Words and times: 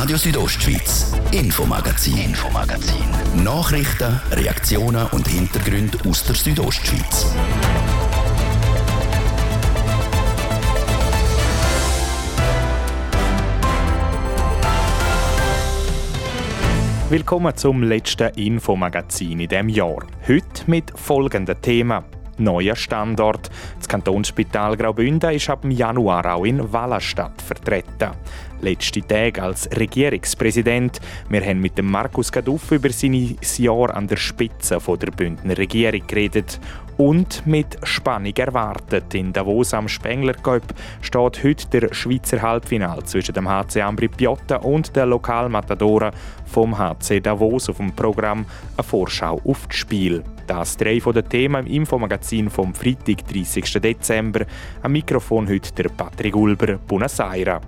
Radio 0.00 0.16
Südostschweiz, 0.16 1.12
Infomagazin, 1.32 2.16
Infomagazin. 2.18 3.42
Nachrichten, 3.42 4.20
Reaktionen 4.30 5.08
und 5.08 5.26
Hintergründe 5.26 5.98
aus 6.08 6.22
der 6.22 6.36
Südostschweiz. 6.36 7.26
Willkommen 17.10 17.56
zum 17.56 17.82
letzten 17.82 18.28
Infomagazin 18.36 19.40
in 19.40 19.48
diesem 19.48 19.68
Jahr. 19.68 20.06
Heute 20.28 20.62
mit 20.68 20.92
folgenden 20.96 21.60
Themen. 21.60 22.04
Neuer 22.38 22.76
Standort. 22.76 23.50
Das 23.78 23.88
Kantonsspital 23.88 24.76
Graubünden 24.76 25.32
ist 25.32 25.50
ab 25.50 25.64
Januar 25.68 26.24
auch 26.34 26.44
in 26.44 26.72
Wallerstadt 26.72 27.42
vertreten. 27.42 28.12
Letzte 28.60 29.02
Tag 29.02 29.38
als 29.38 29.68
Regierungspräsident. 29.76 31.00
Wir 31.28 31.44
haben 31.44 31.60
mit 31.60 31.78
dem 31.78 31.88
Markus 31.90 32.32
Gaduff 32.32 32.72
über 32.72 32.90
sein 32.90 33.36
Jahr 33.58 33.94
an 33.94 34.08
der 34.08 34.16
Spitze 34.16 34.78
der 34.78 35.10
Bündner 35.12 35.56
Regierung 35.56 36.04
geredet 36.08 36.58
und 36.96 37.46
mit 37.46 37.78
Spannung 37.84 38.34
erwartet. 38.34 39.14
In 39.14 39.32
Davos 39.32 39.72
am 39.72 39.86
Spengler 39.86 40.34
Cup 40.34 40.74
steht 41.00 41.44
heute 41.44 41.68
der 41.68 41.94
Schweizer 41.94 42.42
Halbfinal 42.42 43.04
zwischen 43.04 43.34
dem 43.34 43.48
HC 43.48 43.82
Ambri 43.82 44.08
Piotta 44.08 44.56
und 44.56 44.94
der 44.96 45.06
Lokalmatadoren 45.06 46.12
vom 46.44 46.76
HC 46.76 47.20
Davos 47.20 47.70
auf 47.70 47.76
dem 47.76 47.92
Programm 47.92 48.44
eine 48.76 48.82
Vorschau 48.82 49.40
auf 49.44 49.68
das 49.68 49.76
Spiel. 49.76 50.24
Das 50.48 50.76
drei 50.76 51.00
von 51.00 51.14
den 51.14 51.28
Themen 51.28 51.66
im 51.66 51.82
Infomagazin 51.82 52.50
vom 52.50 52.74
Freitag, 52.74 53.24
30. 53.28 53.64
Dezember. 53.80 54.46
Am 54.82 54.90
Mikrofon 54.90 55.48
heute 55.48 55.72
der 55.74 55.90
Patrick 55.90 56.34
Ulber, 56.34 56.78
Buenos 56.78 57.20
Aires. 57.20 57.60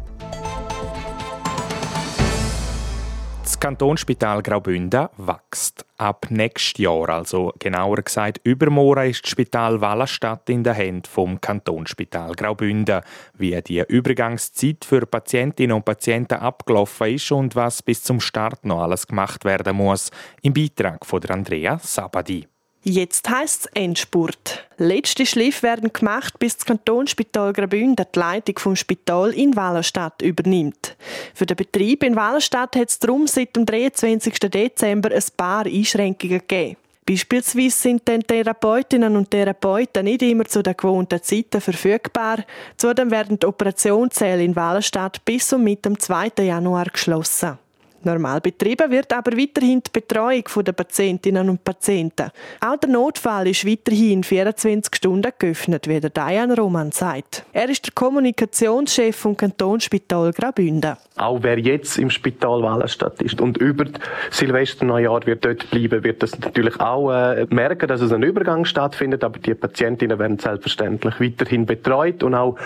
Das 3.61 3.67
Kantonsspital 3.69 4.43
Graubünden 4.43 5.09
wächst. 5.19 5.85
Ab 5.99 6.29
nächstes 6.31 6.83
Jahr, 6.83 7.11
also 7.11 7.53
genauer 7.59 7.97
gesagt 7.97 8.41
übermorgen, 8.43 9.11
ist 9.11 9.23
das 9.23 9.33
Spital 9.33 9.83
Wallerstadt 9.83 10.49
in 10.49 10.65
den 10.65 10.73
Händen 10.73 11.05
vom 11.05 11.39
Kantonsspital 11.43 12.33
Graubünden. 12.33 13.03
Wie 13.35 13.61
die 13.61 13.85
Übergangszeit 13.87 14.87
für 14.87 15.05
Patientinnen 15.05 15.77
und 15.77 15.85
Patienten 15.85 16.39
abgelaufen 16.39 17.09
ist 17.09 17.31
und 17.33 17.55
was 17.55 17.83
bis 17.83 18.03
zum 18.03 18.19
Start 18.21 18.65
noch 18.65 18.81
alles 18.81 19.07
gemacht 19.07 19.45
werden 19.45 19.77
muss, 19.77 20.11
im 20.41 20.55
Beitrag 20.55 21.05
von 21.05 21.23
Andrea 21.27 21.79
Sabadi. 21.83 22.50
Jetzt 22.83 23.29
heisst 23.29 23.67
es 23.67 23.71
Endspurt. 23.75 24.67
Letzte 24.79 25.27
Schliff 25.27 25.63
werden 25.63 25.93
gemacht, 25.93 26.39
bis 26.39 26.57
das 26.57 26.65
Kantonsspital 26.65 27.53
Graubünden 27.53 28.07
die 28.15 28.19
Leitung 28.19 28.59
vom 28.59 28.75
Spital 28.75 29.33
in 29.33 29.55
Wallerstadt 29.55 30.23
übernimmt. 30.23 30.97
Für 31.35 31.45
den 31.45 31.59
Betrieb 31.59 32.03
in 32.03 32.17
Wallerstadt 32.17 32.77
hat 32.77 32.89
es 32.89 32.99
darum 32.99 33.27
seit 33.27 33.55
dem 33.55 33.67
23. 33.67 34.39
Dezember 34.41 35.11
ein 35.13 35.23
paar 35.37 35.67
Einschränkungen 35.67 36.39
gegeben. 36.39 36.79
Beispielsweise 37.05 37.77
sind 37.77 38.09
dann 38.09 38.23
Therapeutinnen 38.23 39.15
und 39.15 39.31
Therapeuten 39.31 40.05
nicht 40.05 40.23
immer 40.23 40.47
zu 40.47 40.63
den 40.63 40.77
gewohnten 40.77 41.23
Zeiten 41.23 41.61
verfügbar. 41.61 42.45
Zudem 42.79 43.11
werden 43.11 43.39
die 43.39 43.47
Operationssäle 43.47 44.43
in 44.43 44.57
Wallerstadt 44.57 45.23
bis 45.27 45.53
und 45.53 45.65
mit 45.65 45.85
dem 45.85 45.99
2. 45.99 46.31
Januar 46.39 46.87
geschlossen. 46.87 47.59
Normal 48.03 48.41
betrieben 48.41 48.91
wird 48.91 49.13
aber 49.13 49.37
weiterhin 49.37 49.83
die 49.83 49.91
Betreuung 49.93 50.45
der 50.65 50.73
Patientinnen 50.73 51.51
und 51.51 51.63
Patienten. 51.63 52.31
Auch 52.61 52.77
der 52.77 52.89
Notfall 52.89 53.49
ist 53.49 53.67
weiterhin 53.67 54.25
24 54.25 54.95
Stunden 54.95 55.31
geöffnet, 55.39 55.87
wie 55.87 56.01
der 56.01 56.09
Diane 56.11 56.57
Roman 56.57 56.93
sagt. 56.93 57.45
Er 57.53 57.69
ist 57.69 57.87
der 57.87 57.93
Kommunikationschef 57.93 59.15
vom 59.15 59.37
Kantonsspital 59.37 60.33
Graubünden. 60.33 60.97
Auch 61.17 61.43
wer 61.43 61.59
jetzt 61.59 61.99
im 61.99 62.09
Spital 62.09 62.63
Wallenstadt 62.63 63.21
ist 63.21 63.41
und 63.41 63.59
über 63.59 63.85
Silvester 64.31 64.87
Neujahr 64.87 65.27
wird 65.27 65.45
dort 65.45 65.71
bleiben, 65.71 66.03
wird 66.03 66.23
das 66.23 66.39
natürlich 66.39 66.81
auch 66.81 67.13
äh, 67.13 67.47
merken, 67.51 67.87
dass 67.87 68.01
es 68.01 68.13
ein 68.13 68.23
Übergang 68.23 68.65
stattfindet, 68.65 69.23
aber 69.23 69.39
die 69.39 69.55
Patientinnen 69.55 70.19
werden 70.19 70.39
selbstverständlich 70.39 71.21
weiterhin 71.21 71.67
betreut 71.67 72.23
und 72.23 72.35
auch 72.35 72.57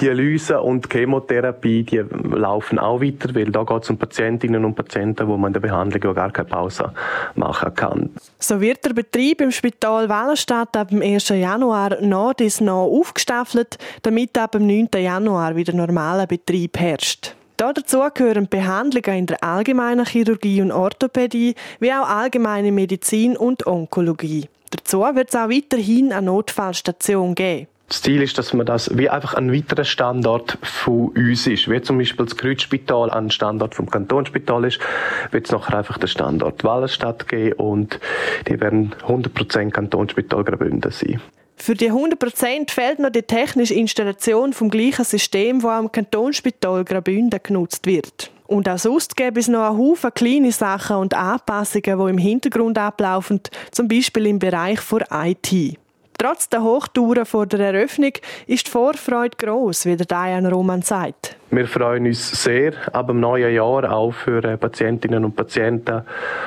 Dialyse 0.00 0.60
und 0.60 0.92
Chemotherapie, 0.92 1.84
die 1.84 2.04
laufen 2.34 2.78
auch 2.78 3.00
weiter, 3.00 3.34
weil 3.34 3.50
da 3.50 3.64
geht 3.64 3.82
es 3.82 3.90
um 3.90 3.96
Patientinnen 3.96 4.64
und 4.64 4.74
Patienten, 4.74 4.81
wo 5.26 5.36
man 5.36 5.48
in 5.48 5.52
der 5.54 5.60
Behandlung 5.60 6.14
gar 6.14 6.30
keine 6.30 6.48
Pause 6.48 6.92
machen 7.34 7.74
kann. 7.74 8.10
So 8.38 8.60
wird 8.60 8.84
der 8.84 8.92
Betrieb 8.92 9.40
im 9.40 9.50
Spital 9.50 10.08
Wallenstadt 10.08 10.76
ab 10.76 10.88
dem 10.88 11.02
1. 11.02 11.28
Januar 11.30 12.00
noch 12.00 12.34
bis 12.34 12.60
noch 12.60 12.86
aufgestaffelt, 12.86 13.78
damit 14.02 14.36
ab 14.38 14.52
dem 14.52 14.66
9. 14.66 14.88
Januar 14.96 15.56
wieder 15.56 15.72
normaler 15.72 16.26
Betrieb 16.26 16.78
herrscht. 16.78 17.34
Dazu 17.56 18.00
gehören 18.12 18.48
Behandlungen 18.48 19.18
in 19.18 19.26
der 19.26 19.44
allgemeinen 19.44 20.04
Chirurgie 20.04 20.62
und 20.62 20.72
Orthopädie, 20.72 21.54
wie 21.78 21.92
auch 21.92 22.08
allgemeine 22.08 22.72
Medizin 22.72 23.36
und 23.36 23.66
Onkologie. 23.66 24.48
Dazu 24.70 25.00
wird 25.00 25.28
es 25.28 25.36
auch 25.36 25.48
weiterhin 25.48 26.12
eine 26.12 26.26
Notfallstation 26.26 27.34
geben. 27.34 27.68
Das 27.92 28.00
Ziel 28.00 28.22
ist, 28.22 28.38
dass 28.38 28.54
man 28.54 28.64
das 28.64 28.96
wie 28.96 29.10
einfach 29.10 29.34
ein 29.34 29.52
weiterer 29.52 29.84
Standort 29.84 30.56
von 30.62 31.08
uns 31.08 31.46
ist. 31.46 31.70
Wie 31.70 31.82
zum 31.82 31.98
Beispiel 31.98 32.24
das 32.24 32.38
Kreuzspital 32.38 33.10
ein 33.10 33.30
Standort 33.30 33.74
vom 33.74 33.90
Kantonsspital 33.90 34.64
ist, 34.64 34.80
wird 35.30 35.44
es 35.44 35.52
nachher 35.52 35.76
einfach 35.76 35.98
der 35.98 36.06
Standort 36.06 36.64
Wallenstadt 36.64 37.28
geben 37.28 37.52
und 37.58 38.00
die 38.48 38.58
werden 38.58 38.94
100% 39.06 39.72
Kantonsspital 39.72 40.42
Graubünden 40.42 40.90
sein. 40.90 41.20
Für 41.56 41.74
die 41.74 41.92
100% 41.92 42.70
fehlt 42.70 42.98
noch 42.98 43.10
die 43.10 43.24
technische 43.24 43.74
Installation 43.74 44.54
vom 44.54 44.70
gleichen 44.70 45.04
System, 45.04 45.60
das 45.60 45.70
am 45.70 45.92
Kantonsspital 45.92 46.86
Graubünden 46.86 47.40
genutzt 47.42 47.84
wird. 47.84 48.30
Und 48.46 48.70
auch 48.70 48.78
sonst 48.78 49.18
gäbe 49.18 49.38
es 49.38 49.48
noch 49.48 49.68
einen 49.68 49.76
Haufen 49.76 50.14
kleine 50.14 50.50
Sachen 50.50 50.96
und 50.96 51.12
Anpassungen, 51.12 51.98
die 52.06 52.10
im 52.10 52.18
Hintergrund 52.18 52.78
ablaufen, 52.78 53.42
zum 53.70 53.86
Beispiel 53.86 54.28
im 54.28 54.38
Bereich 54.38 54.80
der 54.90 55.06
IT. 55.26 55.78
Trotz 56.22 56.48
der 56.48 56.62
Hochtouren 56.62 57.26
vor 57.26 57.46
der 57.46 57.74
Eröffnung 57.74 58.12
ist 58.46 58.68
die 58.68 58.70
Vorfreude 58.70 59.36
gross, 59.36 59.86
wie 59.86 59.96
der 59.96 60.06
Diane 60.06 60.52
Roman 60.52 60.80
sagt. 60.80 61.36
Wir 61.50 61.66
freuen 61.66 62.06
uns 62.06 62.44
sehr, 62.44 62.74
ab 62.92 63.08
dem 63.08 63.18
neuen 63.18 63.52
Jahr 63.52 63.92
auch 63.92 64.12
für 64.12 64.44
äh, 64.44 64.56
Patientinnen 64.56 65.24
und 65.24 65.34
Patienten 65.34 66.02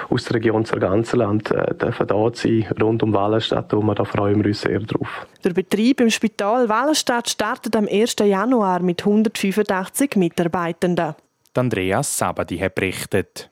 aus 0.10 0.24
der 0.24 0.36
Region 0.38 0.64
Sarganserland 0.64 1.52
äh, 1.52 1.76
dürfen 1.76 2.08
da 2.08 2.30
sein, 2.34 2.66
rund 2.82 3.04
um 3.04 3.12
Wallenstadt. 3.12 3.74
Und 3.74 4.00
da 4.00 4.06
freuen 4.06 4.38
wir 4.38 4.46
uns 4.46 4.62
sehr 4.62 4.80
drauf. 4.80 5.28
Der 5.44 5.52
Betrieb 5.52 6.00
im 6.00 6.10
Spital 6.10 6.70
Wallenstadt 6.70 7.30
startet 7.30 7.76
am 7.76 7.90
1. 7.92 8.16
Januar 8.24 8.82
mit 8.82 9.02
185 9.02 10.16
Mitarbeitenden. 10.16 11.16
Andreas 11.54 12.18
Sabadi 12.18 12.58
hat 12.60 12.76
berichtet. 12.76 13.50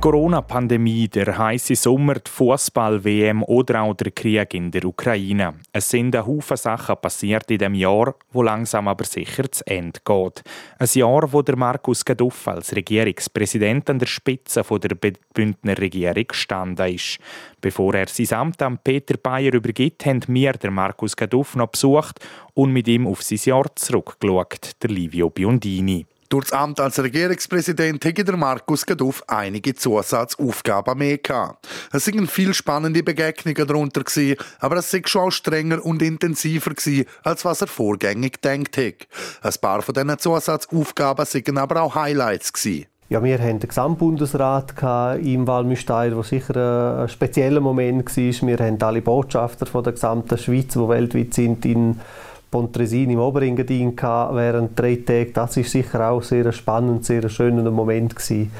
Corona-Pandemie, 0.00 1.08
der 1.08 1.36
heiße 1.36 1.74
Sommer, 1.74 2.14
die 2.14 2.30
Fußball-WM 2.30 3.42
oder 3.42 3.82
auch 3.82 3.94
der 3.94 4.12
Krieg 4.12 4.54
in 4.54 4.70
der 4.70 4.84
Ukraine. 4.84 5.54
Es 5.72 5.90
sind 5.90 6.14
ein 6.14 6.24
Haufen 6.24 6.56
Sachen 6.56 6.96
passiert 7.02 7.50
in 7.50 7.58
dem 7.58 7.74
Jahr, 7.74 8.14
wo 8.30 8.42
langsam 8.42 8.86
aber 8.86 9.04
sicher 9.04 9.50
zu 9.50 9.66
Ende 9.66 9.98
geht. 10.04 10.44
Ein 10.78 10.88
Jahr, 10.92 11.32
wo 11.32 11.42
der 11.42 11.56
Markus 11.56 12.04
Gaduff 12.04 12.46
als 12.46 12.76
Regierungspräsident 12.76 13.90
an 13.90 13.98
der 13.98 14.06
Spitze 14.06 14.62
der 14.62 14.96
Bündner 15.34 15.76
Regierung 15.76 16.28
gestanden 16.28 16.94
ist. 16.94 17.18
Bevor 17.60 17.94
er 17.94 18.06
sein 18.06 18.38
Amt 18.38 18.62
an 18.62 18.78
Peter 18.78 19.16
Bayer 19.16 19.52
übergibt, 19.52 20.06
haben 20.06 20.22
wir 20.28 20.52
der 20.52 20.70
Markus 20.70 21.16
Gaduff 21.16 21.56
noch 21.56 21.70
besucht 21.70 22.20
und 22.54 22.72
mit 22.72 22.86
ihm 22.86 23.04
auf 23.08 23.22
sein 23.22 23.40
Jahr 23.42 23.66
zurückgeschaut, 23.74 24.80
der 24.80 24.90
Livio 24.90 25.28
Biondini. 25.28 26.06
Durch 26.30 26.44
das 26.44 26.52
Amt 26.52 26.78
als 26.78 27.02
Regierungspräsident 27.02 28.04
hätte 28.04 28.22
der 28.22 28.36
Markus 28.36 28.84
Gaduff 28.84 29.24
einige 29.26 29.74
Zusatzaufgaben 29.74 30.98
mehr 30.98 31.16
gehabt. 31.16 31.66
Es 31.90 32.04
sind 32.04 32.30
viele 32.30 32.52
spannende 32.52 33.02
Begegnungen 33.02 33.66
darunter 33.66 34.02
aber 34.58 34.76
es 34.76 34.90
sind 34.90 35.08
schon 35.08 35.28
auch 35.28 35.30
strenger 35.30 35.82
und 35.82 36.02
intensiver 36.02 36.72
als 37.22 37.44
was 37.46 37.62
er 37.62 37.66
vorgängig 37.66 38.42
gedacht 38.42 38.76
hätte. 38.76 39.06
Ein 39.40 39.54
paar 39.58 39.80
von 39.80 39.94
diesen 39.94 40.18
Zusatzaufgaben 40.18 41.24
sind 41.24 41.56
aber 41.56 41.80
auch 41.80 41.94
Highlights. 41.94 42.52
Ja, 43.10 43.24
wir 43.24 43.38
hatten 43.38 43.60
den 43.60 43.68
Gesamtbundesrat 43.68 44.74
im 45.22 45.46
Walmüstein, 45.46 46.12
der 46.12 46.22
sicher 46.24 47.04
ein 47.04 47.08
spezieller 47.08 47.62
Moment 47.62 48.14
war. 48.14 48.48
Wir 48.48 48.58
haben 48.58 48.82
alle 48.82 49.00
Botschafter 49.00 49.64
von 49.64 49.82
der 49.82 49.94
gesamten 49.94 50.36
Schweiz, 50.36 50.74
die 50.74 50.88
weltweit 50.88 51.32
sind, 51.32 51.64
in 51.64 51.98
Pontresina 52.50 53.12
im 53.12 53.18
Oberengadin 53.18 53.96
während 53.96 54.78
drei 54.78 54.96
Tagen. 54.96 55.32
Das 55.34 55.56
ist 55.56 55.70
sicher 55.70 56.10
auch 56.10 56.22
sehr 56.22 56.50
spannend, 56.52 57.04
sehr 57.04 57.28
schöner 57.28 57.70
Moment 57.70 58.16
gewesen. 58.16 58.50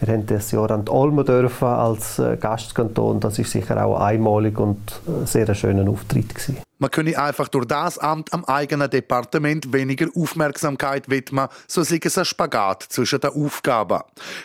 Wir 0.00 0.12
haben 0.12 0.26
das 0.26 0.50
Jahr 0.50 0.70
an 0.72 0.84
die 0.84 0.92
Olmo 0.92 1.22
dürfen 1.22 1.68
als 1.68 2.18
äh, 2.18 2.36
Gastkanton. 2.38 3.18
Das 3.20 3.38
ist 3.38 3.50
sicher 3.50 3.82
auch 3.82 3.98
einmalig 3.98 4.58
und 4.58 5.00
äh, 5.06 5.26
sehr 5.26 5.54
schöner 5.54 5.88
Auftritt 5.88 6.34
gewesen. 6.34 6.65
Man 6.78 6.90
könne 6.90 7.18
einfach 7.18 7.48
durch 7.48 7.64
das 7.64 7.98
Amt 7.98 8.34
am 8.34 8.44
eigenen 8.44 8.90
Departement 8.90 9.72
weniger 9.72 10.08
Aufmerksamkeit 10.14 11.08
widmen, 11.08 11.48
so 11.66 11.82
sei 11.82 11.98
es 12.02 12.18
ein 12.18 12.26
Spagat 12.26 12.82
zwischen 12.82 13.18
den 13.18 13.30
Aufgaben. 13.30 14.00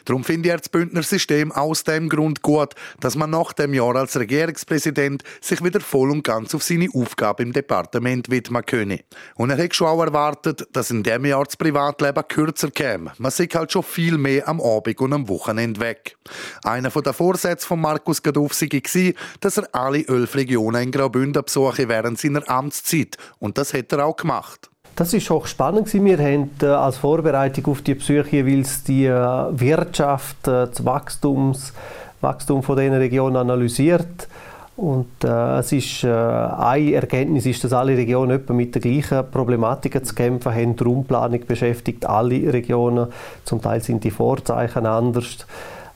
Darum 0.06 0.24
finde 0.24 0.50
ich 0.50 0.56
das 0.56 0.70
Bündner 0.70 1.04
System 1.04 1.52
aus 1.52 1.84
dem 1.84 2.08
Grund 2.08 2.42
gut, 2.42 2.74
dass 3.02 3.18
man 3.18 3.32
nach 3.32 3.52
dem 3.52 3.74
Jahr 3.74 3.98
als 3.98 4.18
Regierungspräsident 4.18 5.24
sich 5.42 5.62
wieder 5.62 5.82
voll 5.82 6.10
und 6.10 6.24
ganz 6.24 6.56
auf 6.56 6.64
seine 6.64 6.88
Aufgabe 6.94 7.44
im 7.44 7.52
Departement 7.52 8.30
widmen 8.30 8.66
könne. 8.66 9.02
Und 9.36 9.50
er 9.50 9.58
hätte 9.58 9.76
schon 9.76 9.88
auch 9.88 10.02
erwartet, 10.02 10.70
dass 10.72 10.90
in 10.90 11.04
dem 11.04 11.26
Jahr 11.26 11.44
das 11.44 11.58
Privatleben 11.58 12.24
kürzer 12.30 12.72
käme. 12.72 13.12
Man 13.18 13.32
sieht 13.32 13.56
halt 13.56 13.74
schon 13.74 13.84
viel 13.84 14.18
mehr 14.18 14.48
am 14.48 14.62
Abend 14.62 15.02
und 15.02 15.12
am 15.12 15.28
Wochenende 15.28 15.82
weg. 15.82 16.16
Einer 16.64 16.90
der 16.90 17.14
Vorsätze 17.14 17.68
von 17.68 17.82
Markus 17.82 18.24
Gaduff 18.24 18.62
war, 18.62 19.14
dass 19.42 19.58
er 19.58 19.68
alle 19.74 20.08
elf 20.08 20.36
Regionen 20.36 20.84
in 20.84 20.92
Graubünden 20.92 21.44
besuche 21.44 21.90
während 21.90 22.21
seiner 22.22 22.50
Amtszeit. 22.50 23.18
Und 23.40 23.58
das 23.58 23.74
hat 23.74 23.92
er 23.92 24.06
auch 24.06 24.16
gemacht. 24.16 24.70
Das 24.96 25.14
ist 25.14 25.32
auch 25.32 25.48
spannend. 25.48 25.94
Wir 25.94 26.18
haben 26.18 26.52
äh, 26.62 26.66
als 26.66 26.98
Vorbereitung 26.98 27.68
auf 27.68 27.82
die 27.82 27.96
Besuche 27.96 28.38
jeweils 28.38 28.84
die 28.84 29.06
äh, 29.06 29.12
Wirtschaft, 29.12 30.48
äh, 30.48 30.68
das 30.68 30.84
Wachstums, 30.86 31.74
Wachstum 32.20 32.62
von 32.62 32.78
diesen 32.78 32.94
Regionen 32.96 33.38
analysiert. 33.38 34.28
Und 34.76 35.24
äh, 35.24 35.60
es 35.60 35.72
ist, 35.72 36.04
äh, 36.04 36.08
eine 36.08 36.94
Erkenntnis 36.94 37.46
ist, 37.46 37.64
dass 37.64 37.74
alle 37.74 37.96
Regionen 37.96 38.32
etwa 38.32 38.54
mit 38.54 38.74
der 38.74 38.82
gleichen 38.82 39.30
Problematik 39.30 40.06
zu 40.06 40.16
kämpfen 40.16 40.54
haben. 40.54 40.76
Die 40.76 40.84
Raumplanung 40.84 41.46
beschäftigt 41.46 42.06
alle 42.06 42.52
Regionen. 42.52 43.08
Zum 43.46 43.62
Teil 43.62 43.82
sind 43.82 44.04
die 44.04 44.12
Vorzeichen 44.12 44.86
anders. 44.86 45.46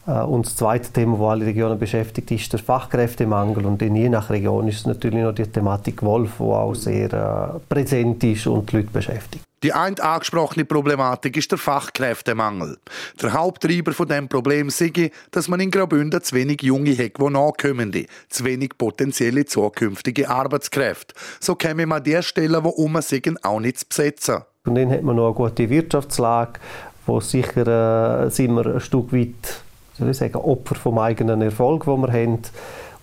Äh, 0.07 0.21
und 0.21 0.45
das 0.45 0.55
zweite 0.55 0.91
Thema, 0.91 1.17
das 1.17 1.27
alle 1.27 1.45
Regionen 1.45 1.79
beschäftigt, 1.79 2.31
ist 2.31 2.51
der 2.53 2.59
Fachkräftemangel. 2.59 3.65
Und 3.65 3.81
je 3.81 4.09
nach 4.09 4.29
Region 4.29 4.67
ist 4.67 4.79
es 4.79 4.85
natürlich 4.85 5.23
noch 5.23 5.33
die 5.33 5.47
Thematik 5.47 6.03
Wolf, 6.03 6.33
die 6.37 6.43
auch 6.43 6.73
sehr 6.73 7.13
äh, 7.13 7.59
präsent 7.67 8.23
ist 8.23 8.47
und 8.47 8.71
die 8.71 8.77
Leute 8.77 8.89
beschäftigt. 8.91 9.43
Die 9.63 9.73
eine 9.73 9.99
angesprochene 9.99 10.63
Problematik 10.63 11.37
ist 11.37 11.49
der 11.49 11.57
Fachkräftemangel. 11.57 12.77
Der 13.19 13.33
Haupttreiber 13.33 13.93
von 13.93 14.07
dem 14.07 14.29
Problem 14.29 14.69
sei, 14.69 15.11
dass 15.31 15.47
man 15.47 15.59
in 15.59 15.71
Graubünden 15.71 16.21
zu 16.21 16.35
wenig 16.35 16.61
Junge 16.61 16.91
hat, 16.91 17.17
die 17.17 17.29
nachkommen, 17.31 17.91
zu 18.29 18.45
wenig 18.45 18.77
potenzielle 18.77 19.45
zukünftige 19.45 20.29
Arbeitskräfte. 20.29 21.15
So 21.39 21.55
käme 21.55 21.87
man 21.87 21.97
an 21.97 22.03
der 22.03 22.21
Stelle, 22.21 22.63
wo 22.63 22.69
um 22.69 23.01
sind, 23.01 23.43
auch 23.43 23.59
nicht 23.59 23.79
zu 23.79 23.85
besetzen. 23.87 24.43
Und 24.65 24.75
dann 24.75 24.91
hat 24.91 25.01
man 25.01 25.15
noch 25.15 25.27
eine 25.27 25.33
gute 25.35 25.67
Wirtschaftslage, 25.67 26.59
wo 27.07 27.19
sicher 27.19 28.25
äh, 28.25 28.29
sind 28.29 28.53
wir 28.53 28.75
ein 28.75 28.79
Stück 28.79 29.11
weit 29.13 29.64
soll 29.97 30.09
ich 30.09 30.17
sagen, 30.17 30.35
Opfer 30.35 30.75
vom 30.75 30.99
eigenen 30.99 31.41
Erfolg, 31.41 31.85
den 31.85 32.01
wir 32.01 32.11
haben. 32.11 32.39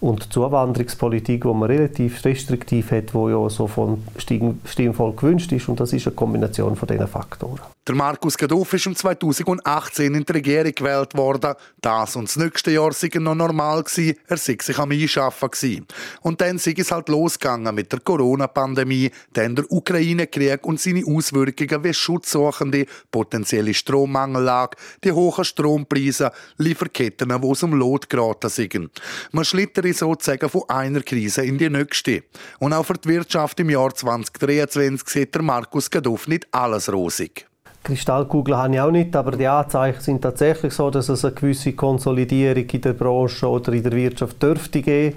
Und 0.02 0.24
die 0.24 0.28
Zuwanderungspolitik, 0.30 1.42
die 1.42 1.46
man 1.46 1.70
relativ 1.70 2.24
restriktiv 2.24 2.90
hat, 2.90 3.14
die 3.14 3.30
ja 3.30 3.48
so 3.48 3.68
von 3.68 4.02
Stimmvolk 4.18 5.20
gewünscht 5.20 5.52
ist. 5.52 5.68
Und 5.68 5.78
das 5.78 5.92
ist 5.92 6.08
eine 6.08 6.16
Kombination 6.16 6.74
von 6.74 6.88
diesen 6.88 7.06
Faktoren. 7.06 7.60
Der 7.86 7.96
Markus 7.96 8.38
Gaduff 8.38 8.72
ist 8.74 8.86
im 8.86 8.94
2018 8.94 10.14
in 10.14 10.24
die 10.24 10.32
Regierung 10.32 10.72
gewählt 10.72 11.16
worden. 11.16 11.54
Das 11.80 12.14
und 12.14 12.28
das 12.28 12.36
nächste 12.36 12.70
Jahr 12.70 12.92
sei 12.92 13.10
noch 13.14 13.34
normal 13.34 13.82
gewesen. 13.82 14.16
Er 14.28 14.36
sei 14.36 14.56
sich 14.60 14.78
am 14.78 14.92
Einschaffen 14.92 15.50
gewesen. 15.50 15.86
Und 16.20 16.40
dann 16.40 16.58
sei 16.58 16.74
es 16.76 16.92
halt 16.92 17.08
losgegangen 17.08 17.74
mit 17.74 17.92
der 17.92 17.98
Corona-Pandemie, 17.98 19.10
dann 19.32 19.56
der 19.56 19.70
Ukraine-Krieg 19.70 20.64
und 20.64 20.80
seine 20.80 21.04
Auswirkungen 21.04 21.82
wie 21.82 21.92
Schutzsuchende, 21.92 22.86
potenzielle 23.10 23.74
Strommangellage, 23.74 24.76
die 25.02 25.10
hohen 25.10 25.44
Strompreise, 25.44 26.30
Lieferketten, 26.58 27.32
wo 27.40 27.52
es 27.52 27.64
um 27.64 27.74
Lot 27.74 28.08
geraten 28.08 28.48
sind. 28.48 29.02
Man 29.32 29.44
sozusagen 29.92 30.48
von 30.48 30.62
einer 30.68 31.00
Krise 31.00 31.44
in 31.44 31.58
die 31.58 31.70
nächste. 31.70 32.22
Und 32.58 32.72
auch 32.72 32.84
für 32.84 32.94
die 32.94 33.08
Wirtschaft 33.08 33.60
im 33.60 33.70
Jahr 33.70 33.94
2023 33.94 35.08
sieht 35.08 35.34
der 35.34 35.42
Markus 35.42 35.90
Gaduff 35.90 36.28
nicht 36.28 36.46
alles 36.52 36.92
rosig. 36.92 37.46
Kristallkugel 37.84 38.56
habe 38.56 38.74
ich 38.74 38.80
auch 38.80 38.92
nicht, 38.92 39.16
aber 39.16 39.32
die 39.32 39.46
Anzeichen 39.46 40.00
sind 40.00 40.22
tatsächlich 40.22 40.72
so, 40.72 40.90
dass 40.90 41.08
es 41.08 41.24
eine 41.24 41.34
gewisse 41.34 41.72
Konsolidierung 41.72 42.64
in 42.64 42.80
der 42.80 42.92
Branche 42.92 43.48
oder 43.48 43.72
in 43.72 43.82
der 43.82 43.92
Wirtschaft 43.92 44.40
dürfte 44.40 44.82
geben 44.82 45.16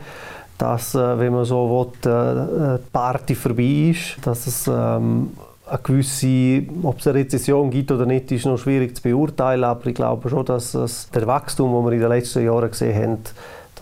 dass, 0.57 0.95
äh, 0.95 1.19
wenn 1.19 1.33
man 1.33 1.45
so 1.45 1.91
will, 2.03 2.11
äh, 2.11 2.77
die 2.79 2.89
Party 2.91 3.35
vorbei 3.35 3.91
ist, 3.91 4.17
dass 4.25 4.47
es 4.47 4.67
ähm, 4.67 5.31
eine 5.67 5.79
gewisse, 5.81 6.63
ob 6.83 6.99
es 6.99 7.07
eine 7.07 7.19
Rezession 7.19 7.69
gibt 7.71 7.91
oder 7.91 8.05
nicht, 8.05 8.31
ist 8.31 8.45
noch 8.45 8.57
schwierig 8.57 8.95
zu 8.95 9.03
beurteilen, 9.03 9.63
aber 9.63 9.87
ich 9.87 9.95
glaube 9.95 10.29
schon, 10.29 10.45
dass 10.45 10.73
es 10.73 11.09
der 11.09 11.25
Wachstum, 11.27 11.73
den 11.73 11.85
wir 11.85 11.91
in 11.93 11.99
den 12.01 12.09
letzten 12.09 12.45
Jahren 12.45 12.69
gesehen 12.69 12.95
haben, 13.01 13.19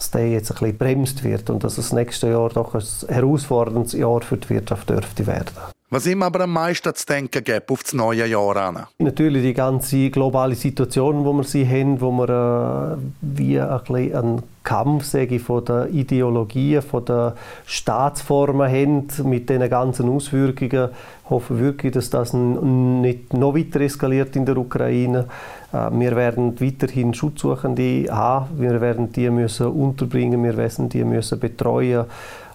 dass 0.04 0.12
der 0.12 0.30
jetzt 0.30 0.52
ein 0.52 0.58
bisschen 0.58 0.78
bremst 0.78 1.24
wird 1.24 1.50
und 1.50 1.64
dass 1.64 1.78
das 1.78 1.94
nächste 1.94 2.28
Jahr 2.28 2.50
doch 2.50 2.76
ein 2.76 2.84
herausforderndes 3.08 3.94
Jahr 3.94 4.22
für 4.22 4.36
die 4.36 4.50
Wirtschaft 4.50 4.90
dürfte 4.90 5.26
werden. 5.28 5.52
Was 5.90 6.08
ihm 6.08 6.24
aber 6.24 6.42
am 6.42 6.52
meisten 6.52 6.94
zu 6.94 7.06
denken 7.06 7.44
gibt 7.44 7.72
auf 7.72 7.84
das 7.84 7.94
neue 7.94 8.26
Jahr 8.26 8.58
an? 8.58 8.88
Natürlich 8.98 9.44
die 9.44 9.54
ganze 9.54 10.10
globale 10.10 10.56
Situation, 10.56 11.24
wo 11.24 11.32
wir 11.34 11.44
sie 11.44 11.66
haben, 11.66 12.02
wo 12.02 12.12
wir 12.12 12.98
äh, 12.98 13.02
wie 13.22 13.60
ein 13.60 13.80
bisschen 13.80 14.16
einen 14.16 14.44
Kampf 14.64 15.06
sage 15.06 15.36
ich, 15.36 15.42
von 15.42 15.64
der 15.64 15.90
Ideologie, 15.90 16.82
von 16.82 17.06
der 17.06 17.36
Staatsformen 17.66 18.70
haben, 18.70 19.08
mit 19.30 19.50
diesen 19.50 19.70
ganzen 19.70 20.10
Auswirkungen. 20.10 20.90
Ich 21.26 21.30
hoffe 21.30 21.60
wirklich, 21.60 21.94
dass 21.94 22.10
das 22.10 22.34
nicht 22.34 23.34
noch 23.34 23.56
weiter 23.56 23.80
eskaliert 23.82 24.36
in 24.36 24.46
der 24.46 24.58
Ukraine. 24.58 25.28
Äh, 25.74 25.90
wir 25.92 26.16
werden 26.16 26.60
weiterhin 26.62 27.14
Schutzsuchende 27.14 28.06
haben, 28.10 28.60
wir 28.60 28.80
werden 28.80 29.12
die 29.12 29.30
müssen 29.30 29.68
unterbringen, 29.68 30.44
wir 30.44 30.56
werden 30.56 30.88
die 30.88 31.04
müssen 31.04 31.40
betreuen 31.40 32.06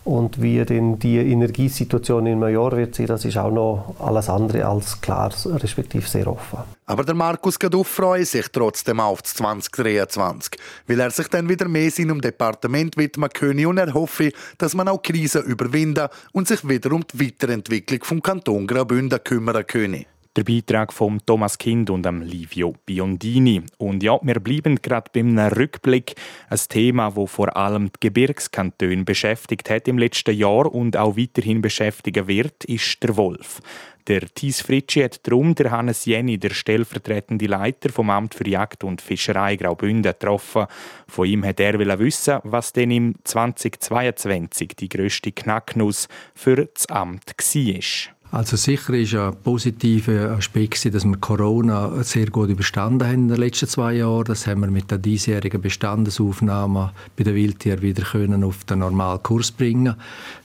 und 0.09 0.41
wie 0.41 0.65
denn 0.65 0.99
die 0.99 1.19
Energiesituation 1.19 2.25
in 2.26 2.38
Major 2.38 2.75
wird 2.75 2.94
sein, 2.94 3.06
das 3.06 3.26
ist 3.26 3.37
auch 3.37 3.50
noch 3.50 3.94
alles 3.99 4.31
andere 4.31 4.65
als 4.65 4.99
klar, 5.03 5.31
respektive 5.44 6.06
sehr 6.06 6.26
offen. 6.29 6.61
Aber 6.87 7.05
der 7.05 7.15
Markus 7.15 7.59
Gaduff 7.59 7.88
freut 7.88 8.26
sich 8.26 8.49
trotzdem 8.49 9.00
auf 9.00 9.23
2023, 9.23 10.59
weil 10.87 11.00
er 11.00 11.11
sich 11.11 11.29
dann 11.29 11.47
wieder 11.49 11.69
mehr 11.69 11.91
seinem 11.91 12.23
Departement 12.23 12.97
widmen 12.97 13.29
könne 13.29 13.69
und 13.69 13.76
er 13.76 13.93
hoffe, 13.93 14.32
dass 14.56 14.75
man 14.75 14.88
auch 14.88 15.03
Krisen 15.03 15.43
überwinden 15.43 16.09
und 16.32 16.49
sich 16.49 16.67
wieder 16.67 16.93
um 16.93 17.05
die 17.06 17.26
Weiterentwicklung 17.26 18.03
vom 18.03 18.23
Kanton 18.23 18.67
Graubünden 18.67 19.23
kümmern 19.23 19.67
könne. 19.67 20.06
Der 20.38 20.44
Beitrag 20.44 20.93
von 20.93 21.20
Thomas 21.26 21.58
Kind 21.58 21.90
und 21.90 22.06
am 22.06 22.23
Livio 22.23 22.73
Biondini. 22.87 23.61
Und 23.76 24.05
ja, 24.05 24.20
wir 24.23 24.38
bleiben 24.38 24.81
gerade 24.81 25.11
beim 25.12 25.37
Rückblick. 25.37 26.14
Ein 26.49 26.61
Thema, 26.69 27.17
wo 27.17 27.26
vor 27.26 27.56
allem 27.56 27.90
die 27.90 28.06
Gebirgskantone 28.06 29.02
beschäftigt 29.02 29.69
hat 29.69 29.88
im 29.88 29.99
letzten 29.99 30.37
Jahr 30.37 30.73
und 30.73 30.96
auch 30.96 31.17
weiterhin 31.17 31.61
beschäftigen 31.61 32.29
wird, 32.29 32.64
ist 32.67 33.02
der 33.02 33.17
Wolf. 33.17 33.61
Der 34.06 34.20
Thies 34.20 34.62
Fritschi 34.62 35.02
hat 35.02 35.26
darum 35.26 35.56
der 35.56 35.73
Hannes 35.73 36.05
Jenny, 36.05 36.38
der 36.38 36.50
stellvertretende 36.50 37.46
Leiter 37.46 37.91
vom 37.91 38.08
Amt 38.08 38.34
für 38.34 38.49
Jagd 38.49 38.84
und 38.84 39.02
Fischerei 39.02 39.56
Graubünden, 39.56 40.12
getroffen. 40.12 40.67
Von 41.08 41.26
ihm 41.26 41.44
hat 41.44 41.58
er 41.58 41.81
wissen, 41.99 42.38
was 42.44 42.73
denn 42.73 42.93
im 42.93 43.17
2022 43.25 44.69
die 44.79 44.88
grösste 44.88 45.32
Knacknuss 45.32 46.06
für 46.32 46.64
das 46.64 46.87
Amt 46.87 47.34
war. 47.37 48.14
Also 48.31 48.59
sicher 48.59 48.93
ist 48.93 49.15
ein 49.15 49.35
positiver 49.43 50.32
Aspekt, 50.32 50.85
dass 50.94 51.06
wir 51.06 51.17
Corona 51.17 52.03
sehr 52.03 52.27
gut 52.27 52.51
überstanden 52.51 53.06
haben 53.06 53.15
in 53.15 53.29
den 53.29 53.39
letzten 53.39 53.69
zwei 53.69 53.94
Jahren. 53.94 54.25
Das 54.25 54.47
haben 54.47 54.61
wir 54.61 54.70
mit 54.70 54.91
der 54.91 54.99
diesjährigen 54.99 55.63
Bestandesaufnahme 55.63 56.93
bei 57.17 57.25
der 57.25 57.35
Wildtier 57.35 57.81
wieder 57.81 58.03
können 58.03 58.44
auf 58.44 58.65
den 58.65 58.81
normalen 58.81 59.23
Kurs 59.23 59.51
bringen. 59.51 59.94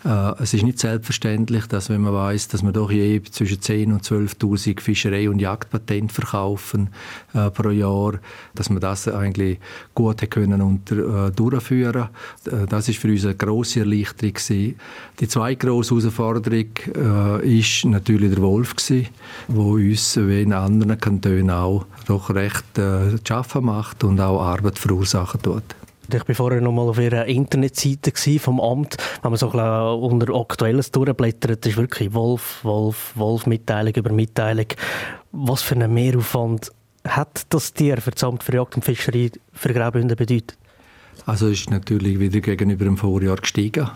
Äh, 0.06 0.32
es 0.42 0.54
ist 0.54 0.64
nicht 0.64 0.80
selbstverständlich, 0.80 1.66
dass 1.66 1.90
wenn 1.90 2.00
man 2.00 2.14
weiß, 2.14 2.48
dass 2.48 2.64
wir 2.64 2.72
doch 2.72 2.90
je 2.90 3.22
zwischen 3.22 3.62
10 3.62 3.92
und 3.92 4.02
12.000 4.02 4.80
Fischerei- 4.80 5.30
und 5.30 5.40
Jagdpatente 5.40 6.14
verkaufen 6.14 6.88
äh, 7.34 7.50
pro 7.52 7.70
Jahr, 7.70 8.14
dass 8.56 8.70
wir 8.70 8.80
das 8.80 9.10
eigentlich 9.10 9.60
gut 9.94 10.32
können 10.32 10.62
unter, 10.62 11.28
äh, 11.28 11.32
durchführen. 11.32 12.08
Äh, 12.46 12.66
das 12.70 12.88
ist 12.88 13.00
für 13.00 13.10
uns 13.10 13.26
eine 13.26 13.36
grosse 13.36 13.82
Erleichterung. 13.82 14.76
Die 15.20 15.28
zweite 15.28 15.68
grosse 15.68 15.96
Herausforderung 15.96 16.70
äh, 16.96 17.60
ist 17.60 17.73
ist 17.76 17.86
natürlich 17.86 18.34
der 18.34 18.42
Wolf 18.42 18.76
der 19.48 19.58
uns 19.58 20.18
wie 20.18 20.42
in 20.42 20.54
anderen 20.54 21.00
Kantonen 21.00 21.50
auch 21.50 21.86
doch 22.08 22.30
recht 22.30 22.78
äh, 22.78 23.16
zu 23.16 23.20
schaffen 23.28 23.66
macht 23.66 24.04
und 24.04 24.20
auch 24.20 24.42
Arbeit 24.42 24.80
verursachen 24.80 25.42
tut. 25.42 25.64
Ich 26.12 26.28
war 26.28 26.36
vorher 26.36 26.62
noch 26.62 26.72
mal 26.72 26.90
auf 26.90 27.00
Ihrer 27.00 27.26
Internetseite 27.26 28.12
vom 28.40 28.60
Amt. 28.60 28.98
Wenn 29.22 29.32
man 29.32 29.38
so 29.38 29.52
ein 29.52 30.02
unter 30.02 30.36
Aktuelles 30.36 30.92
durchblättert, 30.92 31.66
ist 31.66 31.78
wirklich 31.78 32.14
Wolf, 32.14 32.60
Wolf, 32.64 33.14
Wolf, 33.16 33.46
Mitteilung 33.48 33.94
über 33.96 34.12
Mitteilung. 34.12 34.68
Was 35.32 35.62
für 35.62 35.76
einen 35.76 35.94
Mehraufwand 35.94 36.72
hat 37.08 37.46
das 37.50 37.74
Tier 37.74 37.98
für 37.98 38.12
das 38.12 38.24
Amt 38.24 38.44
für 38.44 38.54
Jagd 38.54 38.76
und 38.76 38.86
Fischerei 38.86 39.32
für 39.54 39.74
Graubünden 39.74 40.16
bedeutet? 40.16 40.58
Also 41.26 41.48
ist 41.48 41.70
natürlich 41.70 42.20
wieder 42.20 42.42
gegenüber 42.42 42.86
dem 42.86 42.98
Vorjahr 42.98 43.38
gestiegen. 43.38 43.90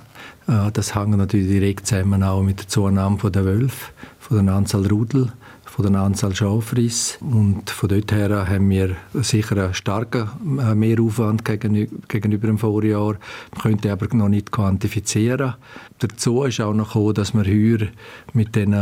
Äh, 0.48 0.72
das 0.72 0.96
hängt 0.96 1.18
natürlich 1.18 1.48
direkt 1.48 1.88
zusammen 1.88 2.24
auch 2.24 2.42
mit 2.42 2.60
der 2.60 2.68
Zunahme 2.68 3.18
der 3.32 3.46
Wölfe, 3.46 3.92
von 4.20 4.46
der 4.46 4.56
Anzahl 4.56 4.86
Rudel 4.88 5.32
von 5.78 5.94
der 5.94 6.02
Anzahl 6.02 6.34
Schafriss. 6.34 7.20
Und 7.22 7.70
von 7.70 7.90
dort 7.90 8.12
her 8.12 8.50
haben 8.50 8.70
wir 8.72 8.96
sicher 9.14 9.58
einen 9.58 9.76
starken 9.76 10.28
äh, 10.60 10.74
Mehraufwand 10.74 11.46
gegenüber 11.46 12.48
dem 12.48 12.58
Vorjahr. 12.58 13.16
Man 13.52 13.62
könnte 13.62 13.92
aber 13.92 14.08
noch 14.16 14.28
nicht 14.28 14.52
quantifizieren. 14.52 15.54
Dazu 16.00 16.44
ist 16.44 16.62
auch 16.62 16.74
noch 16.74 16.88
gekommen, 16.88 17.14
dass 17.14 17.36
wir 17.36 17.44
heuer 17.44 17.90
mit 18.34 18.56
den 18.56 18.74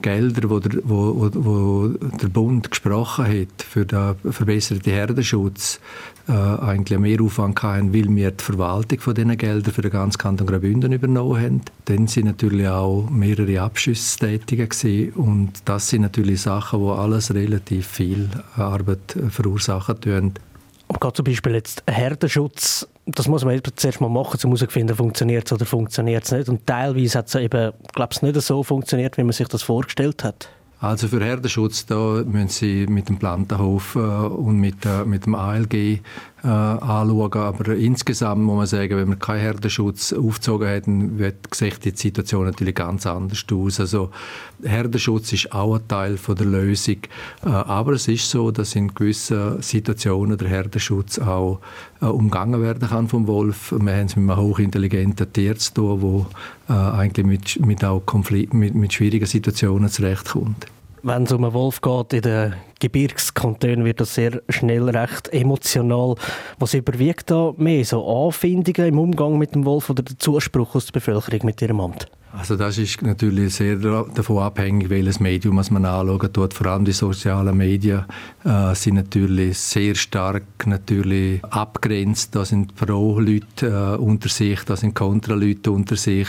Geldern, 0.00 0.50
wo 0.50 0.60
der, 0.60 0.80
wo, 0.84 1.28
wo 1.34 1.88
der 1.88 2.28
Bund 2.28 2.70
gesprochen 2.70 3.26
hat 3.26 3.62
für 3.62 3.84
den 3.84 4.14
verbesserten 4.30 4.92
Herdenschutz, 4.92 5.80
äh, 6.28 6.32
eigentlich 6.32 6.96
einen 6.96 7.02
Mehraufwand 7.02 7.62
hatten, 7.62 7.92
weil 7.92 8.14
wir 8.14 8.30
die 8.30 8.44
Verwaltung 8.44 9.00
von 9.00 9.14
diesen 9.14 9.36
Geldern 9.36 9.74
für 9.74 9.82
den 9.82 9.90
ganzen 9.90 10.18
Kanton 10.18 10.46
Graubünden 10.46 10.92
übernommen 10.92 11.40
haben. 11.40 11.60
Dann 11.86 12.06
sind 12.06 12.26
natürlich 12.26 12.68
auch 12.68 13.08
mehrere 13.10 13.60
Abschüsse 13.60 14.18
tätig 14.18 14.70
gewesen. 14.70 15.12
und 15.14 15.52
das 15.64 15.88
sind 15.88 16.02
natürlich 16.02 16.42
Sachen, 16.42 16.80
die 16.80 16.90
alles 16.90 17.34
relativ 17.34 17.86
viel 17.86 18.28
Arbeit 18.56 19.16
verursachen 19.30 20.00
tun. 20.00 20.34
Und 20.86 21.00
gerade 21.00 21.14
zum 21.14 21.24
Beispiel 21.24 21.54
jetzt 21.54 21.82
Herdenschutz, 21.86 22.88
das 23.14 23.26
muss 23.26 23.44
man 23.44 23.60
zuerst 23.76 24.00
mal 24.00 24.08
machen, 24.08 24.38
um 24.44 24.50
herauszufinden, 24.50 24.94
funktioniert 24.94 25.46
es 25.46 25.52
oder 25.52 25.64
funktioniert 25.64 26.24
es 26.24 26.32
nicht. 26.32 26.48
Und 26.48 26.66
teilweise 26.66 27.18
hat 27.18 27.28
es 27.28 27.34
eben, 27.34 27.72
glaube 27.94 28.12
ich, 28.12 28.22
nicht 28.22 28.40
so 28.40 28.62
funktioniert, 28.62 29.16
wie 29.16 29.24
man 29.24 29.32
sich 29.32 29.48
das 29.48 29.62
vorgestellt 29.62 30.24
hat. 30.24 30.50
Also 30.80 31.08
für 31.08 31.24
Herdenschutz 31.24 31.86
da 31.86 32.22
müssen 32.24 32.48
Sie 32.48 32.86
mit 32.86 33.08
dem 33.08 33.18
Plantenhof 33.18 33.96
äh, 33.96 33.98
und 33.98 34.58
mit, 34.58 34.86
äh, 34.86 35.04
mit 35.04 35.26
dem 35.26 35.34
ALG 35.34 36.00
äh, 36.44 36.48
anschauen. 36.48 37.32
Aber 37.32 37.74
insgesamt 37.74 38.42
muss 38.42 38.56
man 38.56 38.66
sagen, 38.66 38.96
wenn 38.96 39.08
wir 39.08 39.16
keinen 39.16 39.40
Herdenschutz 39.40 40.12
aufgezogen 40.12 40.68
hätten, 40.68 41.18
wird 41.18 41.36
die 41.60 41.92
Situation 41.94 42.46
natürlich 42.46 42.74
ganz 42.74 43.06
anders 43.06 43.44
aus. 43.52 43.80
Also 43.80 44.10
Herdenschutz 44.62 45.32
ist 45.32 45.52
auch 45.52 45.76
ein 45.76 45.88
Teil 45.88 46.16
von 46.16 46.36
der 46.36 46.46
Lösung. 46.46 46.98
Äh, 47.44 47.48
aber 47.48 47.92
es 47.92 48.08
ist 48.08 48.30
so, 48.30 48.50
dass 48.50 48.74
in 48.74 48.94
gewissen 48.94 49.60
Situationen 49.62 50.38
der 50.38 50.48
Herdenschutz 50.48 51.18
auch 51.18 51.60
äh, 52.00 52.06
umgangen 52.06 52.62
werden 52.62 52.88
kann 52.88 53.08
vom 53.08 53.26
Wolf. 53.26 53.72
Wir 53.72 53.94
haben 53.94 54.06
es 54.06 54.16
mit 54.16 54.30
einem 54.30 54.40
hochintelligenten 54.40 55.32
Tier 55.32 55.56
zu 55.56 55.74
tun, 55.74 56.02
wo 56.02 56.26
äh, 56.68 56.72
eigentlich 56.72 57.26
mit, 57.26 57.66
mit, 57.66 57.84
auch 57.84 58.00
Konflikt, 58.00 58.54
mit, 58.54 58.74
mit 58.74 58.92
schwierigen 58.92 59.26
Situationen 59.26 59.88
zurechtkommt. 59.88 60.66
Wenn 61.02 61.22
es 61.22 61.32
um 61.32 61.44
einen 61.44 61.54
Wolf 61.54 61.80
geht 61.80 62.12
in 62.12 62.22
den 62.22 62.54
Gebirgskantonen, 62.80 63.84
wird 63.84 64.00
das 64.00 64.14
sehr 64.14 64.42
schnell 64.48 64.88
recht 64.88 65.28
emotional. 65.28 66.16
Was 66.58 66.74
überwiegt 66.74 67.30
da 67.30 67.52
mehr? 67.56 67.84
So 67.84 68.26
Anfindungen 68.26 68.88
im 68.88 68.98
Umgang 68.98 69.38
mit 69.38 69.54
dem 69.54 69.64
Wolf 69.64 69.90
oder 69.90 70.02
der 70.02 70.18
Zuspruch 70.18 70.74
aus 70.74 70.86
der 70.86 70.92
Bevölkerung 70.92 71.40
mit 71.44 71.62
ihrem 71.62 71.80
Amt? 71.80 72.08
Also 72.32 72.56
das 72.56 72.76
ist 72.76 73.00
natürlich 73.02 73.54
sehr 73.54 73.76
davon 73.76 74.38
abhängig, 74.38 74.90
welches 74.90 75.18
Medium 75.18 75.56
man 75.70 75.84
anschauen 75.84 76.32
tut. 76.32 76.52
Vor 76.52 76.66
allem 76.66 76.84
die 76.84 76.92
sozialen 76.92 77.56
Medien 77.56 78.04
äh, 78.44 78.74
sind 78.74 78.96
natürlich 78.96 79.58
sehr 79.58 79.94
stark 79.94 80.66
natürlich 80.66 81.42
abgrenzt. 81.44 82.34
Da 82.36 82.44
sind 82.44 82.76
Pro-Leute 82.76 83.96
äh, 83.96 83.96
unter 83.96 84.28
sich, 84.28 84.62
da 84.64 84.76
sind 84.76 84.94
Kontra-Leute 84.94 85.70
unter 85.70 85.96
sich. 85.96 86.28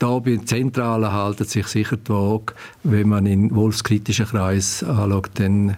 Da 0.00 0.18
bei 0.18 0.38
Zentralen 0.38 1.12
halten 1.12 1.44
sich 1.44 1.66
sicher 1.66 1.98
die 1.98 2.10
Waage. 2.10 2.54
Wenn 2.84 3.10
man 3.10 3.26
in 3.26 3.54
wolfskritischen 3.54 4.24
Kreis 4.24 4.82
anschaut, 4.82 5.28
dann 5.34 5.76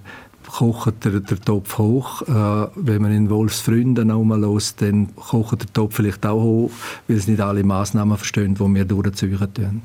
kocht 0.49 1.05
der, 1.05 1.19
der 1.19 1.41
Topf 1.41 1.77
hoch. 1.79 2.23
Äh, 2.23 2.69
wenn 2.77 3.03
man 3.03 3.13
in 3.13 3.29
Wolfsfreunden 3.31 4.11
herumlässt, 4.11 4.81
dann 4.81 5.15
kocht 5.17 5.63
der 5.63 5.73
Topf 5.73 5.97
vielleicht 5.97 6.25
auch 6.25 6.41
hoch, 6.41 6.71
weil 7.09 7.17
es 7.17 7.27
nicht 7.27 7.41
alle 7.41 7.65
Massnahmen 7.65 8.17
verstehen, 8.17 8.55
die 8.55 8.61
wir 8.61 8.85
durchziehen 8.85 9.39
tun. 9.55 9.83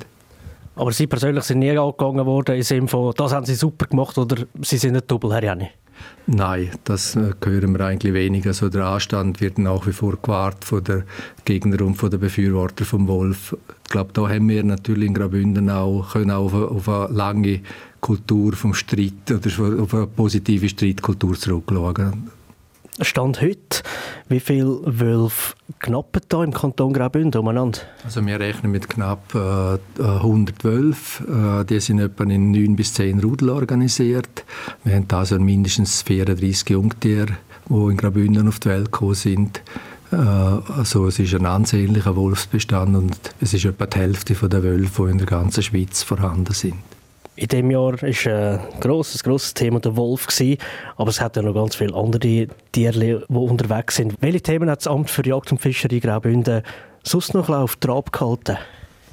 Aber 0.75 0.91
Sie 0.91 1.08
persönlich 1.08 1.44
sind 1.44 1.58
nie 1.58 1.75
angegangen 1.75 2.24
worden 2.27 2.58
im 2.58 2.62
Sinne 2.62 2.88
von, 2.88 3.12
das 3.17 3.34
haben 3.34 3.48
Sie 3.48 3.56
super 3.56 3.88
gemacht 3.88 4.15
oder 4.20 4.46
Sie 4.62 4.77
sind 4.77 4.96
ein 4.96 5.01
Doppel, 5.08 5.34
Herr 5.34 5.44
Janni? 5.44 5.70
Nein, 6.30 6.72
das 6.84 7.16
äh, 7.16 7.32
hören 7.44 7.77
wir 7.77 7.86
eigentlich 7.86 8.13
weniger. 8.13 8.50
Also 8.50 8.68
der 8.68 8.86
Anstand 8.86 9.39
wird 9.39 9.58
nach 9.58 9.88
wie 9.88 9.94
vor 9.94 10.18
gewahrt 10.22 10.66
von 10.66 10.84
der 10.84 11.04
Gegner 11.46 11.82
und 11.82 11.96
von 11.96 12.12
den 12.12 12.20
Befürwortern 12.20 12.86
vom 12.86 13.08
Wolf. 13.08 13.56
Ich 13.86 13.89
glaube, 13.89 14.12
da 14.12 14.27
haben 14.27 14.50
wir 14.50 14.63
natürlich 14.63 15.08
in 15.08 15.13
Graubünden 15.13 15.70
auch, 15.70 16.12
können 16.12 16.32
auch 16.32 16.51
auf, 16.54 16.89
eine, 16.89 17.13
lange 17.13 17.62
Kultur 18.01 18.54
vom 18.54 18.74
Streit 18.74 19.32
oder 19.32 19.82
auf 19.82 19.94
eine 19.94 20.08
positive 20.08 20.68
Streitkultur 20.68 21.36
zurückschauen. 21.36 22.30
Stand 23.01 23.42
heute, 23.42 23.84
wie 24.27 24.39
viele 24.39 24.80
Wölfe 24.84 25.54
knappen 25.80 26.22
da 26.30 26.44
im 26.44 26.51
Kanton 26.51 26.94
Graubünden 26.94 27.39
umeinander? 27.39 27.80
Also 28.04 28.25
wir 28.25 28.39
rechnen 28.39 28.72
mit 28.72 28.89
knapp 28.89 29.36
äh, 29.36 30.01
100 30.01 30.63
Wölfe. 30.63 31.62
Äh, 31.62 31.66
die 31.66 31.80
sind 31.80 32.00
etwa 32.00 32.24
in 32.24 32.51
9 32.51 32.75
bis 32.75 32.96
10 32.96 33.20
Rudel 33.20 33.51
organisiert. 33.51 34.46
Wir 34.84 34.96
haben 34.96 35.08
also 35.12 35.38
mindestens 35.38 36.01
34 36.01 36.70
Jungtiere, 36.70 37.38
die 37.70 37.74
in 37.74 37.98
Graubünden 37.98 38.48
auf 38.48 38.60
die 38.60 38.70
Welt 38.70 38.92
gekommen 38.92 39.13
sind. 39.13 39.62
Äh, 40.12 40.16
also 40.16 41.06
es 41.08 41.20
ist 41.20 41.36
ein 41.36 41.46
ansehnlicher 41.46 42.16
Wolfsbestand 42.16 42.96
und 42.96 43.18
es 43.39 43.54
ist 43.54 43.66
etwa 43.66 43.86
die 43.86 44.00
Hälfte 44.00 44.34
der 44.34 44.63
Wölfe, 44.63 45.06
die 45.06 45.12
in 45.12 45.18
der 45.20 45.27
ganzen 45.27 45.62
Schweiz 45.62 46.01
vorhanden 46.01 46.54
sind. 46.54 46.75
In 47.38 47.48
diesem 47.48 47.70
Jahr 47.70 47.94
war 47.94 48.03
ein 48.03 48.60
grosses, 48.82 49.24
grosses 49.24 49.53
Thema 49.53 49.79
der 49.79 49.96
Wolf. 49.96 50.25
Gewesen, 50.25 50.58
aber 50.96 51.12
es 51.12 51.22
hat 51.22 51.36
ja 51.36 51.44
noch 51.44 51.53
ganz 51.53 51.75
viele 51.75 51.94
andere 51.94 52.48
Tiere, 52.72 53.00
die 53.29 53.36
unterwegs 53.36 53.98
sind. 53.98 54.15
Welche 54.22 54.41
Themen 54.41 54.67
hat 54.72 54.79
das 54.79 54.88
Amt 54.88 55.12
für 55.12 55.25
Jagd 55.25 55.51
und 55.51 55.62
Fischerei 55.62 56.00
Graubünden 56.00 56.63
sonst 57.03 57.36
noch 57.36 57.50
auf 57.50 57.75
Trab 57.75 58.12
gehalten? 58.12 58.58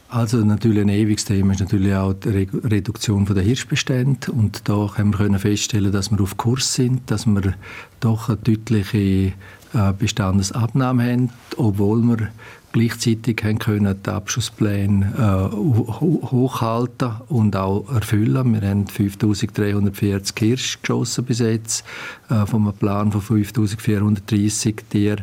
Also 0.08 0.38
natürlich 0.38 0.80
ein 0.80 0.88
ewiges 0.88 1.26
Thema 1.26 1.52
ist 1.52 1.60
natürlich 1.60 1.94
auch 1.94 2.14
die 2.14 2.48
Reduktion 2.64 3.26
der 3.26 3.42
Hirschbestände 3.42 4.32
und 4.32 4.66
da 4.68 4.88
können 4.94 5.32
wir 5.32 5.38
feststellen, 5.38 5.92
dass 5.92 6.10
wir 6.10 6.20
auf 6.20 6.38
Kurs 6.38 6.72
sind, 6.72 7.10
dass 7.10 7.26
wir 7.26 7.54
doch 8.00 8.28
eine 8.30 8.38
deutliche 8.38 9.32
äh, 9.74 9.92
Bestandesabnahme 9.98 11.12
haben, 11.12 11.30
obwohl 11.56 12.00
wir 12.02 12.28
gleichzeitig 12.74 13.36
können 13.36 13.96
die 14.04 14.10
Abschusspläne 14.10 15.12
äh, 15.16 15.56
hochhalten 15.56 17.12
und 17.28 17.54
auch 17.54 17.88
erfüllen. 17.88 18.52
Wir 18.52 18.68
haben 18.68 18.88
5340 18.88 20.36
Hirsche 20.36 20.78
geschossen 20.82 21.24
bis 21.24 21.38
jetzt, 21.38 21.84
äh, 22.28 22.44
von 22.46 22.62
einem 22.62 22.74
Plan 22.74 23.12
von 23.12 23.20
5430 23.20 24.84
Tieren. 24.90 25.22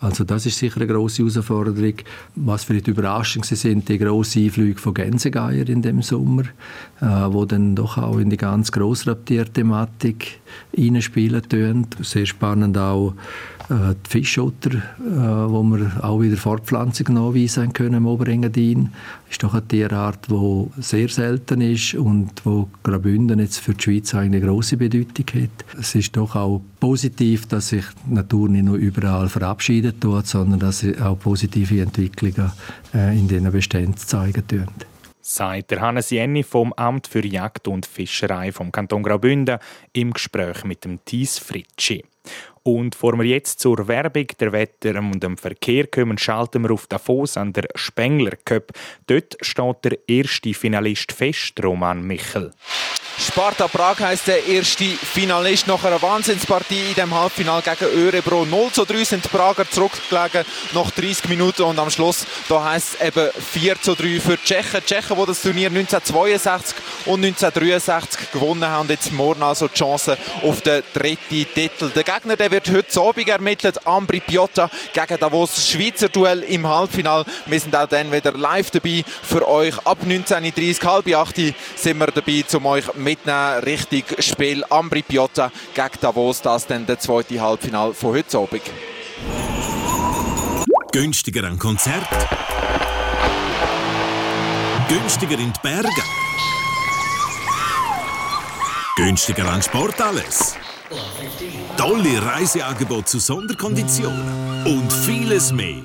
Also 0.00 0.24
das 0.24 0.46
ist 0.46 0.58
sicher 0.58 0.80
eine 0.80 0.86
große 0.88 1.22
Herausforderung. 1.22 1.94
Was 2.34 2.64
vielleicht 2.64 2.88
überraschend 2.88 3.46
sind 3.46 3.88
die 3.88 3.98
grossen 3.98 4.44
Einflüge 4.44 4.80
von 4.80 4.94
Gänsegeier 4.94 5.68
in 5.68 5.82
dem 5.82 6.02
Sommer, 6.02 6.42
äh, 7.00 7.06
wo 7.06 7.44
dann 7.44 7.76
doch 7.76 7.98
auch 7.98 8.18
in 8.18 8.30
die 8.30 8.36
ganz 8.36 8.72
Grossraubtier-Thematik 8.72 10.40
hineinspielen 10.72 11.48
tun. 11.48 11.86
Sehr 12.00 12.26
spannend 12.26 12.76
auch 12.76 13.14
äh, 13.70 13.94
die 14.04 14.10
Fischotter, 14.10 14.76
äh, 14.76 14.80
wo 15.00 15.62
wir 15.62 16.02
auch 16.02 16.20
wieder 16.20 16.36
Fortpflanzung 16.36 17.14
nachweisen 17.14 17.72
können 17.72 17.94
im 17.94 18.06
Oberengadin, 18.06 18.92
ist 19.30 19.42
doch 19.42 19.52
eine 19.52 19.66
Tierart, 19.66 20.28
die 20.30 20.66
sehr 20.80 21.08
selten 21.08 21.60
ist 21.60 21.94
und 21.94 22.30
wo 22.44 22.68
Graubünden 22.82 23.38
jetzt 23.40 23.58
für 23.58 23.74
die 23.74 23.82
Schweiz 23.82 24.14
eine 24.14 24.40
große 24.40 24.76
Bedeutung 24.76 25.26
hat. 25.34 25.78
Es 25.78 25.94
ist 25.94 26.16
doch 26.16 26.34
auch 26.34 26.62
positiv, 26.80 27.46
dass 27.46 27.68
sich 27.68 27.84
die 28.06 28.14
Natur 28.14 28.48
nicht 28.48 28.64
nur 28.64 28.76
überall 28.76 29.28
verabschiedet 29.28 30.00
tut, 30.00 30.26
sondern 30.26 30.60
dass 30.60 30.80
sie 30.80 30.98
auch 30.98 31.18
positive 31.18 31.82
Entwicklungen 31.82 32.52
äh, 32.94 33.18
in 33.18 33.28
diesen 33.28 33.52
Beständen 33.52 33.96
zeigen 33.96 34.46
tun 34.46 34.66
sagt 35.28 35.70
der 35.70 35.82
Hannes 35.82 36.08
Jenny 36.08 36.42
vom 36.42 36.72
Amt 36.72 37.06
für 37.06 37.24
Jagd 37.24 37.68
und 37.68 37.84
Fischerei 37.84 38.50
vom 38.50 38.72
Kanton 38.72 39.02
Graubünden 39.02 39.58
im 39.92 40.14
Gespräch 40.14 40.64
mit 40.64 40.84
dem 40.86 41.04
Thies 41.04 41.38
Fritschi. 41.38 42.02
Und 42.68 42.90
bevor 42.90 43.18
wir 43.18 43.24
jetzt 43.24 43.60
zur 43.60 43.88
Werbung, 43.88 44.26
der 44.38 44.52
Wetter 44.52 44.98
und 44.98 45.22
dem 45.22 45.38
Verkehr 45.38 45.86
kommen, 45.86 46.18
schalten 46.18 46.64
wir 46.64 46.72
auf 46.72 46.86
Davos 46.86 47.38
an 47.38 47.54
der 47.54 47.66
Spengler 47.74 48.36
Cup. 48.44 48.72
Dort 49.06 49.38
steht 49.40 49.84
der 49.84 49.98
erste 50.06 50.52
Finalist 50.52 51.12
fest, 51.12 51.54
Roman 51.64 52.02
Michel. 52.02 52.52
Sparta 53.20 53.66
Prag 53.66 53.98
heisst 53.98 54.28
der 54.28 54.46
erste 54.46 54.84
Finalist 54.84 55.66
nach 55.66 55.82
einer 55.82 56.00
Wahnsinnspartie 56.00 56.90
in 56.90 56.94
dem 56.94 57.12
Halbfinale 57.12 57.62
gegen 57.62 57.92
Örebro. 57.92 58.44
0 58.44 58.70
zu 58.70 58.84
3 58.84 59.02
sind 59.02 59.24
die 59.24 59.28
Prager 59.28 59.68
zurückgelegen 59.68 60.44
nach 60.72 60.90
30 60.92 61.28
Minuten 61.28 61.62
und 61.62 61.78
am 61.80 61.90
Schluss 61.90 62.24
da 62.48 62.62
heisst 62.64 62.96
es 63.00 63.08
eben 63.08 63.28
4 63.32 63.80
zu 63.82 63.96
3 63.96 64.20
für 64.20 64.36
die 64.36 64.44
Tschechen. 64.44 64.80
Die 64.80 64.86
Tschechen, 64.86 65.16
die 65.18 65.26
das 65.26 65.42
Turnier 65.42 65.66
1962 65.66 66.76
und 67.06 67.24
1963 67.24 68.30
gewonnen 68.30 68.66
haben, 68.66 68.88
jetzt 68.88 69.12
morgen 69.12 69.42
also 69.42 69.66
die 69.66 69.74
Chance 69.74 70.16
auf 70.42 70.60
den 70.60 70.82
dritten 70.94 71.46
Titel. 71.54 71.90
Der 71.90 72.04
Gegner 72.04 72.36
der 72.36 72.52
wird 72.64 72.76
heute 72.76 73.00
Abend 73.00 73.28
ermittelt, 73.28 73.86
Ambri 73.86 74.20
Piotta 74.20 74.68
gegen 74.92 75.20
Davos 75.20 75.68
Schweizer 75.68 76.08
Duell 76.08 76.42
im 76.42 76.66
Halbfinale. 76.66 77.24
Wir 77.46 77.60
sind 77.60 77.76
auch 77.76 77.86
dann 77.86 78.10
wieder 78.10 78.32
live 78.32 78.70
dabei 78.70 79.04
für 79.22 79.46
euch. 79.46 79.78
Ab 79.86 79.98
19.30 80.04 80.84
halb 80.84 81.14
8 81.14 81.36
sind 81.76 81.98
wir 81.98 82.08
dabei, 82.08 82.44
um 82.54 82.66
euch 82.66 82.94
mitnehmen 82.94 83.60
Richtung 83.60 84.02
Spiel 84.18 84.64
Ambri 84.70 85.02
Piotta 85.02 85.52
gegen 85.74 86.00
Davos. 86.00 86.42
Das 86.42 86.66
dann 86.66 86.84
der 86.86 86.98
zweite 86.98 87.40
Halbfinale 87.40 87.94
von 87.94 88.14
heute 88.14 88.38
Abend. 88.38 88.62
Günstiger 90.90 91.44
ein 91.44 91.58
Konzert. 91.58 92.08
Günstiger 94.88 95.38
in 95.38 95.52
die 95.52 95.60
Berge. 95.62 96.02
Günstiger 98.96 99.48
an 99.48 99.62
Sport 99.62 100.00
alles. 100.00 100.56
Tolle 101.76 102.24
Reiseangebote 102.24 103.04
zu 103.04 103.18
Sonderkonditionen 103.18 104.66
und 104.66 104.92
vieles 104.92 105.52
mehr. 105.52 105.82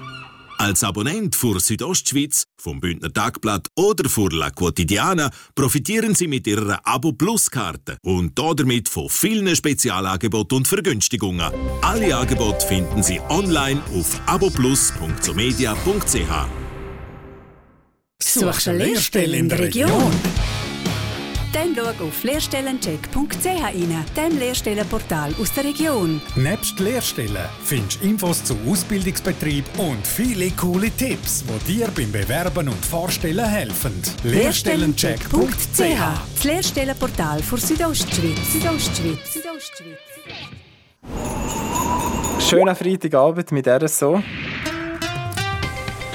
Als 0.58 0.84
Abonnent 0.84 1.36
für 1.36 1.60
Südostschweiz, 1.60 2.46
vom 2.58 2.80
Bündner 2.80 3.12
Tagblatt 3.12 3.68
oder 3.76 4.10
für 4.10 4.30
La 4.30 4.50
Quotidiana 4.50 5.30
profitieren 5.56 6.16
Sie 6.16 6.28
mit 6.28 6.48
Ihrer 6.48 6.80
Abo 6.84 7.12
Plus 7.12 7.52
Karte 7.52 7.98
und 8.02 8.40
damit 8.40 8.88
von 8.88 9.10
vielen 9.10 9.54
Spezialangeboten 9.56 10.60
und 10.60 10.68
Vergünstigungen. 10.68 11.52
Alle 11.82 12.16
Angebote 12.16 12.66
finden 12.66 13.04
Sie 13.04 13.20
online 13.30 13.82
auf 13.94 14.22
aboplus.somedia.ch. 14.26 16.48
Suchst 18.22 18.68
eine 18.70 18.86
Lehrstelle 18.86 19.38
in 19.38 19.50
der 19.50 19.60
Region? 19.60 20.12
Dann 21.54 21.76
schau 21.76 22.06
auf 22.06 22.24
lehrstellencheck.ch 22.24 23.46
rein, 23.46 24.06
dem 24.18 24.40
Lehrstellenportal 24.40 25.36
aus 25.40 25.54
der 25.54 25.66
Region. 25.66 26.20
Nebst 26.36 26.80
Lehrstellen 26.80 27.46
findest 27.64 28.02
du 28.02 28.08
Infos 28.08 28.44
zu 28.44 28.58
Ausbildungsbetrieb 28.68 29.64
und 29.78 30.06
viele 30.06 30.50
coole 30.52 30.90
Tipps, 30.90 31.44
die 31.68 31.76
dir 31.76 31.90
beim 31.96 32.12
Bewerben 32.12 32.70
und 32.70 32.84
Vorstellen 32.84 33.46
helfen. 33.46 34.02
Lehrstellencheck.ch 34.24 35.78
Das 35.78 36.44
Lehrstellenportal 36.44 37.44
für 37.44 37.58
Südostschweiz. 37.58 38.52
Südostschweiz. 38.52 39.34
Südostschweiz. 39.34 40.00
Schöner 42.40 42.76
Freitagabend 42.76 43.52
mit 43.52 43.68
RSO. 43.68 44.24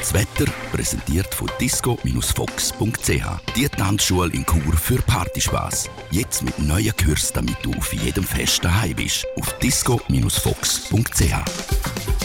Das 0.09 0.15
Wetter 0.15 0.51
präsentiert 0.73 1.35
von 1.35 1.51
disco-fox.ch. 1.61 3.53
Die 3.55 3.69
Tanzschule 3.69 4.33
in 4.33 4.47
Chur 4.47 4.75
für 4.75 5.03
Partyspaß. 5.03 5.91
Jetzt 6.11 6.43
mit 6.43 6.59
neuen 6.59 6.97
Kürzen, 6.97 7.35
damit 7.35 7.59
du 7.61 7.75
auf 7.75 7.93
jedem 7.93 8.25
Fest 8.25 8.65
daheim 8.65 8.97
bist. 8.97 9.27
Auf 9.37 9.53
disco-fox.ch. 9.59 12.18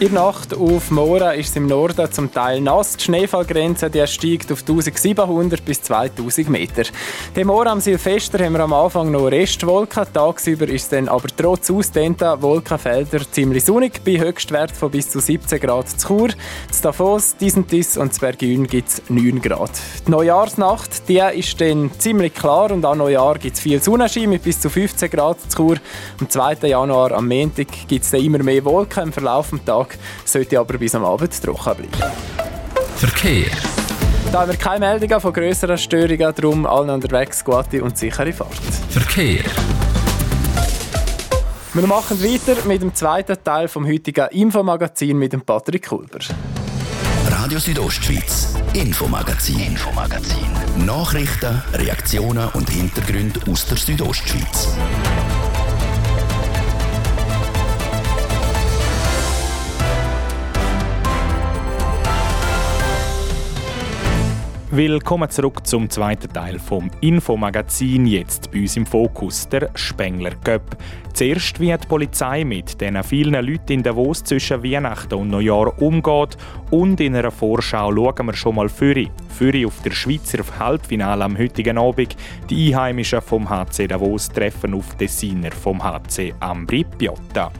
In 0.00 0.14
der 0.14 0.22
Nacht 0.22 0.56
auf 0.56 0.90
Mora 0.90 1.32
ist 1.32 1.50
es 1.50 1.56
im 1.56 1.66
Norden 1.66 2.10
zum 2.10 2.32
Teil 2.32 2.62
nass. 2.62 2.96
Die 2.96 3.04
Schneefallgrenze 3.04 3.90
die 3.90 4.06
steigt 4.06 4.50
auf 4.50 4.60
1700 4.60 5.62
bis 5.62 5.82
2000 5.82 6.48
Meter. 6.48 6.84
Dem 7.36 7.48
Mora 7.48 7.70
am 7.70 7.80
Silvester 7.80 8.42
haben 8.42 8.54
wir 8.54 8.60
am 8.60 8.72
Anfang 8.72 9.10
noch 9.10 9.26
Restwolken. 9.26 10.06
Tagsüber 10.10 10.66
ist 10.70 10.84
es 10.84 10.88
dann 10.88 11.06
aber 11.06 11.28
trotz 11.36 11.70
ausdehnter 11.70 12.40
Wolkenfelder 12.40 13.30
ziemlich 13.30 13.66
sonnig. 13.66 14.02
Bei 14.02 14.18
Höchstwert 14.18 14.70
von 14.70 14.90
bis 14.90 15.10
zu 15.10 15.20
17 15.20 15.60
Grad 15.60 15.90
zu 15.90 16.08
Chur. 16.08 16.28
Zu 16.70 16.82
Davos, 16.82 17.36
Disentis 17.36 17.98
und 17.98 18.14
zu 18.14 18.20
Bergün 18.20 18.66
gibt 18.66 18.88
es 18.88 19.02
9 19.10 19.42
Grad. 19.42 19.72
Die 20.06 20.12
Neujahrsnacht 20.12 21.10
die 21.10 21.20
ist 21.34 21.60
dann 21.60 21.90
ziemlich 21.98 22.32
klar 22.32 22.70
und 22.70 22.86
an 22.86 22.96
Neujahr 22.96 23.38
gibt 23.38 23.56
es 23.56 23.60
viel 23.60 23.82
Sonnenschein 23.82 24.30
mit 24.30 24.44
bis 24.44 24.60
zu 24.62 24.70
15 24.70 25.10
Grad 25.10 25.36
zu 25.42 25.58
Chur. 25.58 25.76
Am 26.20 26.30
2. 26.30 26.68
Januar, 26.68 27.12
am 27.12 27.28
Montag, 27.28 27.68
gibt 27.86 28.06
es 28.06 28.12
immer 28.14 28.42
mehr 28.42 28.64
Wolken 28.64 29.02
im 29.02 29.12
Verlauf 29.12 29.50
des 29.50 29.62
Tages 29.66 29.89
sollte 30.24 30.58
aber 30.58 30.78
bis 30.78 30.94
am 30.94 31.04
Abend 31.04 31.42
trocken 31.42 31.76
bleiben. 31.76 32.12
Verkehr. 32.96 33.50
Da 34.32 34.42
haben 34.42 34.50
wir 34.50 34.58
keine 34.58 34.86
Meldungen 34.86 35.20
von 35.20 35.32
grösseren 35.32 35.78
Störungen, 35.78 36.32
darum 36.34 36.66
allen 36.66 36.90
unterwegs 36.90 37.44
gute 37.44 37.82
und 37.82 37.98
sichere 37.98 38.32
Fahrt. 38.32 38.50
Verkehr. 38.90 39.44
Wir 41.72 41.86
machen 41.86 42.22
weiter 42.22 42.66
mit 42.66 42.82
dem 42.82 42.94
zweiten 42.94 43.36
Teil 43.42 43.68
vom 43.68 43.86
heutigen 43.86 44.26
Infomagazin 44.28 45.16
mit 45.16 45.32
dem 45.32 45.42
Patrick 45.42 45.88
Kulber. 45.88 46.18
Radio 47.28 47.58
Südostschweiz, 47.58 48.54
Infomagazin, 48.74 49.60
Infomagazin. 49.60 50.50
Nachrichten, 50.84 51.62
Reaktionen 51.72 52.48
und 52.54 52.68
Hintergründe 52.70 53.40
aus 53.50 53.66
der 53.66 53.76
Südostschweiz. 53.76 54.68
Willkommen 64.72 65.28
zurück 65.28 65.66
zum 65.66 65.90
zweiten 65.90 66.32
Teil 66.32 66.60
vom 66.60 66.92
Infomagazin. 67.00 68.06
Jetzt 68.06 68.52
bei 68.52 68.60
uns 68.60 68.76
im 68.76 68.86
Fokus 68.86 69.48
der 69.48 69.68
Spengler 69.74 70.36
Cup. 70.44 70.76
Zuerst 71.12 71.58
wie 71.58 71.76
die 71.76 71.86
Polizei 71.88 72.44
mit 72.44 72.80
den 72.80 73.02
vielen 73.02 73.44
Leuten 73.44 73.72
in 73.72 73.82
Davos 73.82 74.22
zwischen 74.22 74.62
Weihnachten 74.62 75.14
und 75.14 75.30
Neujahr 75.30 75.76
umgeht 75.82 76.36
und 76.70 77.00
in 77.00 77.16
einer 77.16 77.32
Vorschau 77.32 77.92
schauen 77.92 78.26
wir 78.26 78.36
schon 78.36 78.54
mal 78.54 78.68
für 78.68 78.94
Für 79.28 79.66
auf 79.66 79.82
der 79.82 79.90
Schweizer 79.90 80.44
Halbfinale 80.60 81.24
am 81.24 81.36
heutigen 81.36 81.76
Abend. 81.76 82.16
Die 82.48 82.72
Einheimischen 82.72 83.22
vom 83.22 83.50
HC 83.50 83.88
Davos 83.88 84.28
treffen 84.28 84.74
auf 84.74 84.94
Dessiner 84.94 85.50
vom 85.50 85.82
HC 85.82 86.32
Ambri 86.38 86.84
Piotta. 86.84 87.50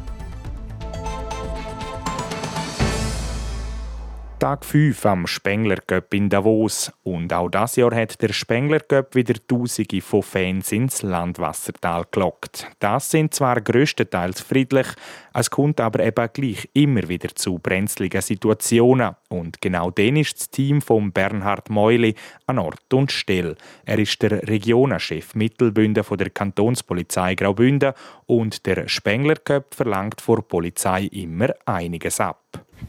Tag 4.40 4.64
5 4.64 5.04
am 5.04 5.26
Spengler 5.26 5.76
Cup 5.86 6.14
in 6.14 6.30
Davos. 6.30 6.90
Und 7.02 7.30
auch 7.30 7.50
das 7.50 7.76
Jahr 7.76 7.94
hat 7.94 8.22
der 8.22 8.32
Spengler 8.32 8.80
Cup 8.80 9.14
wieder 9.14 9.34
Tausende 9.46 10.00
von 10.00 10.22
Fans 10.22 10.72
ins 10.72 11.02
Landwassertal 11.02 12.06
gelockt. 12.10 12.66
Das 12.78 13.10
sind 13.10 13.34
zwar 13.34 13.60
größtenteils 13.60 14.40
friedlich, 14.40 14.86
es 15.34 15.50
kommt 15.50 15.78
aber 15.78 16.02
eben 16.02 16.26
gleich 16.32 16.70
immer 16.72 17.06
wieder 17.06 17.28
zu 17.34 17.58
brenzligen 17.58 18.22
Situationen. 18.22 19.14
Und 19.28 19.60
genau 19.60 19.90
den 19.90 20.16
ist 20.16 20.38
das 20.38 20.48
Team 20.48 20.80
von 20.80 21.12
Bernhard 21.12 21.68
Meuli 21.68 22.14
an 22.46 22.58
Ort 22.58 22.94
und 22.94 23.12
Stelle. 23.12 23.56
Er 23.84 23.98
ist 23.98 24.22
der 24.22 24.48
Regionenchef 24.48 25.34
Mittelbünden 25.34 26.02
von 26.02 26.16
der 26.16 26.30
Kantonspolizei 26.30 27.34
Graubünden 27.34 27.92
und 28.24 28.64
der 28.64 28.88
Spengler 28.88 29.36
Cup 29.36 29.74
verlangt 29.74 30.22
vor 30.22 30.40
Polizei 30.48 31.10
immer 31.12 31.50
einiges 31.66 32.20
ab. 32.20 32.40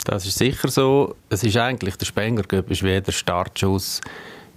Das 0.05 0.25
ist 0.25 0.37
sicher 0.37 0.69
so. 0.69 1.15
Es 1.29 1.43
ist 1.43 1.57
eigentlich 1.57 1.95
der 1.95 2.05
Spengler 2.05 2.43
Cup 2.43 2.71
ist 2.71 2.83
wie 2.83 2.99
der 2.99 3.11
Startschuss 3.11 4.01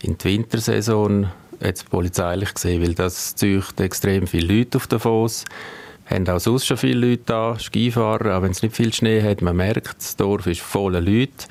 in 0.03 0.17
die 0.19 0.25
Wintersaison 0.25 1.31
jetzt 1.61 1.91
polizeilich 1.91 2.55
gesehen, 2.55 2.83
weil 2.83 2.95
das 2.95 3.35
zieht 3.35 3.81
extrem 3.81 4.27
viele 4.27 4.59
Leute 4.59 4.79
auf 4.79 4.87
Davos. 4.87 5.45
haben 6.07 6.29
auch 6.29 6.41
sonst 6.41 6.67
schon 6.67 6.77
viele 6.77 7.09
Leute 7.09 7.23
da, 7.27 7.59
Skifahrer, 7.59 8.37
auch 8.37 8.43
wenn 8.43 8.51
es 8.51 8.63
nicht 8.63 8.77
viel 8.77 8.93
Schnee 8.93 9.23
hat, 9.23 9.43
man 9.43 9.57
merkt, 9.57 9.97
das 9.99 10.17
Dorf 10.17 10.47
ist 10.47 10.61
voller 10.61 11.01
Leute 11.01 11.47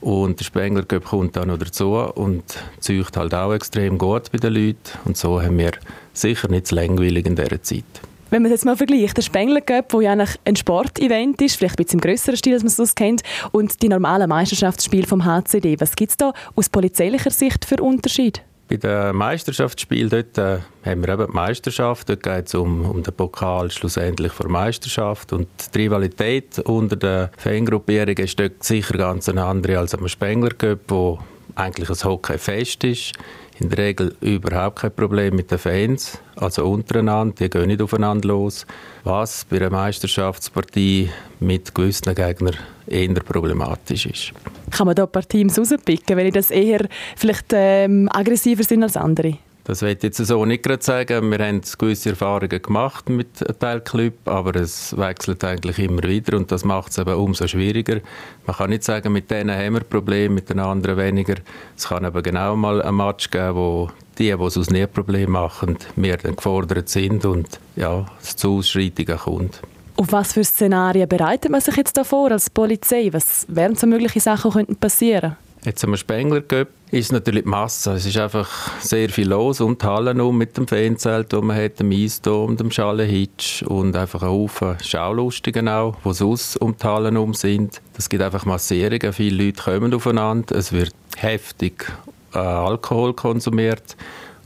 und 0.00 0.38
der 0.38 0.44
Spengler 0.44 0.84
kommt 0.84 1.36
auch 1.36 1.46
noch 1.46 1.58
dazu 1.58 1.94
und 1.94 2.44
zieht 2.78 3.16
halt 3.16 3.34
auch 3.34 3.52
extrem 3.52 3.98
gut 3.98 4.30
bei 4.30 4.38
den 4.38 4.54
Leuten 4.54 4.98
und 5.04 5.16
so 5.16 5.42
haben 5.42 5.58
wir 5.58 5.72
sicher 6.12 6.48
nicht 6.48 6.68
zu 6.68 6.76
langweilig 6.76 7.26
in 7.26 7.36
dieser 7.36 7.62
Zeit. 7.62 7.84
Wenn 8.28 8.42
man 8.42 8.50
das 8.50 8.58
jetzt 8.58 8.64
mal 8.64 8.76
vergleicht, 8.76 9.16
der 9.16 9.22
Spengler 9.22 9.60
Cup, 9.60 9.90
der 9.90 10.00
ja 10.02 10.12
eigentlich 10.12 10.36
ein 10.44 10.56
Sportevent 10.56 11.40
ist, 11.42 11.56
vielleicht 11.56 11.78
ein 11.78 11.84
bisschen 11.84 12.00
im 12.00 12.00
grösseren 12.00 12.36
Stil, 12.36 12.54
als 12.54 12.64
man 12.64 12.84
es 12.84 12.94
kennt, 12.96 13.22
und 13.52 13.82
die 13.82 13.88
normalen 13.88 14.28
Meisterschaftsspiele 14.28 15.06
vom 15.06 15.24
HCD, 15.24 15.76
was 15.78 15.94
gibt 15.94 16.10
es 16.10 16.16
da 16.16 16.32
aus 16.56 16.68
polizeilicher 16.68 17.30
Sicht 17.30 17.64
für 17.64 17.76
Unterschiede? 17.76 18.40
Bei 18.68 18.78
den 18.78 19.14
Meisterschaftsspielen 19.14 20.10
dort, 20.10 20.38
äh, 20.38 20.58
haben 20.84 21.06
wir 21.06 21.14
eben 21.14 21.26
die 21.28 21.32
Meisterschaft. 21.32 22.08
Dort 22.08 22.24
geht 22.24 22.48
es 22.48 22.54
um, 22.56 22.84
um 22.84 23.00
den 23.00 23.14
Pokal 23.14 23.70
schlussendlich 23.70 24.32
vor 24.32 24.48
Meisterschaft. 24.48 25.32
Und 25.32 25.46
die 25.72 25.82
Rivalität 25.82 26.58
unter 26.58 26.96
den 26.96 27.28
Fangruppierungen 27.36 28.24
ist 28.24 28.40
dort 28.40 28.64
sicher 28.64 28.98
ganz 28.98 29.28
eine 29.28 29.44
andere 29.44 29.78
als 29.78 29.94
am 29.94 30.08
Spengler 30.08 30.50
Cup, 30.50 30.80
wo 30.88 31.20
eigentlich 31.54 31.88
ein 31.88 32.04
Hockeyfest 32.04 32.82
ist 32.82 33.12
in 33.58 33.70
der 33.70 33.78
Regel 33.78 34.14
überhaupt 34.20 34.80
kein 34.80 34.94
Problem 34.94 35.36
mit 35.36 35.50
den 35.50 35.58
Fans, 35.58 36.18
also 36.36 36.66
untereinander, 36.66 37.34
die 37.38 37.50
gehen 37.50 37.66
nicht 37.66 37.80
aufeinander 37.80 38.28
los, 38.28 38.66
was 39.04 39.44
bei 39.44 39.56
einer 39.56 39.70
Meisterschaftspartie 39.70 41.10
mit 41.40 41.74
gewissen 41.74 42.14
Gegnern 42.14 42.56
eher 42.86 43.14
problematisch 43.14 44.06
ist. 44.06 44.32
Kann 44.70 44.86
man 44.86 44.94
da 44.94 45.04
ein 45.04 45.10
paar 45.10 45.26
Teams 45.26 45.58
rauspicken, 45.58 46.16
wenn 46.16 46.32
das 46.32 46.50
eher 46.50 46.86
vielleicht 47.16 47.46
ähm, 47.52 48.08
aggressiver 48.12 48.62
sind 48.62 48.82
als 48.82 48.96
andere? 48.96 49.38
Das 49.66 49.82
will 49.82 49.96
ich 49.96 50.02
jetzt 50.04 50.18
so 50.18 50.44
nicht 50.44 50.62
gerade 50.62 50.82
sagen. 50.82 51.28
Wir 51.28 51.44
haben 51.44 51.60
gewisse 51.76 52.10
Erfahrungen 52.10 52.62
gemacht 52.62 53.08
mit 53.08 53.44
einem 53.44 53.58
Teil 53.58 53.80
Club, 53.80 54.14
aber 54.26 54.54
es 54.54 54.96
wechselt 54.96 55.42
eigentlich 55.42 55.80
immer 55.80 56.04
wieder 56.04 56.36
und 56.36 56.52
das 56.52 56.64
macht 56.64 56.92
es 56.92 56.98
eben 56.98 57.14
umso 57.14 57.48
schwieriger. 57.48 58.00
Man 58.46 58.56
kann 58.56 58.70
nicht 58.70 58.84
sagen, 58.84 59.12
mit 59.12 59.28
denen 59.28 59.58
haben 59.58 59.74
wir 59.74 59.80
Probleme, 59.80 60.36
mit 60.36 60.50
den 60.50 60.60
anderen 60.60 60.96
weniger. 60.96 61.34
Es 61.76 61.88
kann 61.88 62.04
aber 62.04 62.22
genau 62.22 62.54
mal 62.54 62.80
ein 62.80 62.94
Match 62.94 63.28
geben, 63.28 63.56
wo 63.56 63.90
die, 64.18 64.26
die 64.26 64.30
es 64.30 64.56
aus 64.56 64.70
nie 64.70 64.86
Problem 64.86 65.32
machen, 65.32 65.76
mehr 65.96 66.16
dann 66.16 66.36
gefordert 66.36 66.88
sind 66.88 67.24
und 67.24 67.58
ja, 67.74 68.06
es 68.22 68.36
zu 68.36 68.58
Ausschreitungen 68.58 69.18
kommt. 69.18 69.62
Auf 69.96 70.12
was 70.12 70.34
für 70.34 70.44
Szenarien 70.44 71.08
bereitet 71.08 71.50
man 71.50 71.60
sich 71.60 71.74
jetzt 71.74 71.96
da 71.96 72.04
vor 72.04 72.30
als 72.30 72.50
Polizei? 72.50 73.08
Was 73.10 73.44
wären 73.48 73.74
so 73.74 73.88
mögliche 73.88 74.20
Sachen, 74.20 74.64
die 74.64 74.74
passieren 74.74 75.20
könnten? 75.32 75.64
Jetzt 75.64 75.82
am 75.82 75.96
Spengler 75.96 76.42
Cup 76.42 76.68
ist 76.90 77.12
natürlich 77.12 77.42
die 77.42 77.48
Masse. 77.48 77.92
Es 77.92 78.06
ist 78.06 78.16
einfach 78.16 78.48
sehr 78.80 79.08
viel 79.08 79.28
los 79.28 79.60
um 79.60 79.76
die 79.76 79.84
Hallen 79.84 80.20
um 80.20 80.38
mit 80.38 80.56
dem 80.56 80.68
Fanzelt, 80.68 81.32
das 81.32 81.42
man 81.42 81.56
hat, 81.56 81.80
dem 81.80 81.90
Eisdom, 81.90 82.56
dem 82.56 82.70
Schallenhitsch 82.70 83.62
und 83.62 83.96
einfach 83.96 84.22
ein 84.22 84.28
Haufen 84.28 84.76
Schaulustigen 84.82 85.68
auch, 85.68 85.96
die 86.04 86.14
sonst 86.14 86.56
um 86.60 86.76
die 86.76 86.84
Hallen 86.84 87.16
um 87.16 87.34
sind. 87.34 87.80
Es 87.98 88.08
gibt 88.08 88.22
einfach 88.22 88.44
Massierungen, 88.44 89.12
viele 89.12 89.44
Leute 89.46 89.62
kommen 89.62 89.94
aufeinander, 89.94 90.56
es 90.56 90.72
wird 90.72 90.94
heftig 91.16 91.92
äh, 92.34 92.38
Alkohol 92.38 93.14
konsumiert 93.14 93.96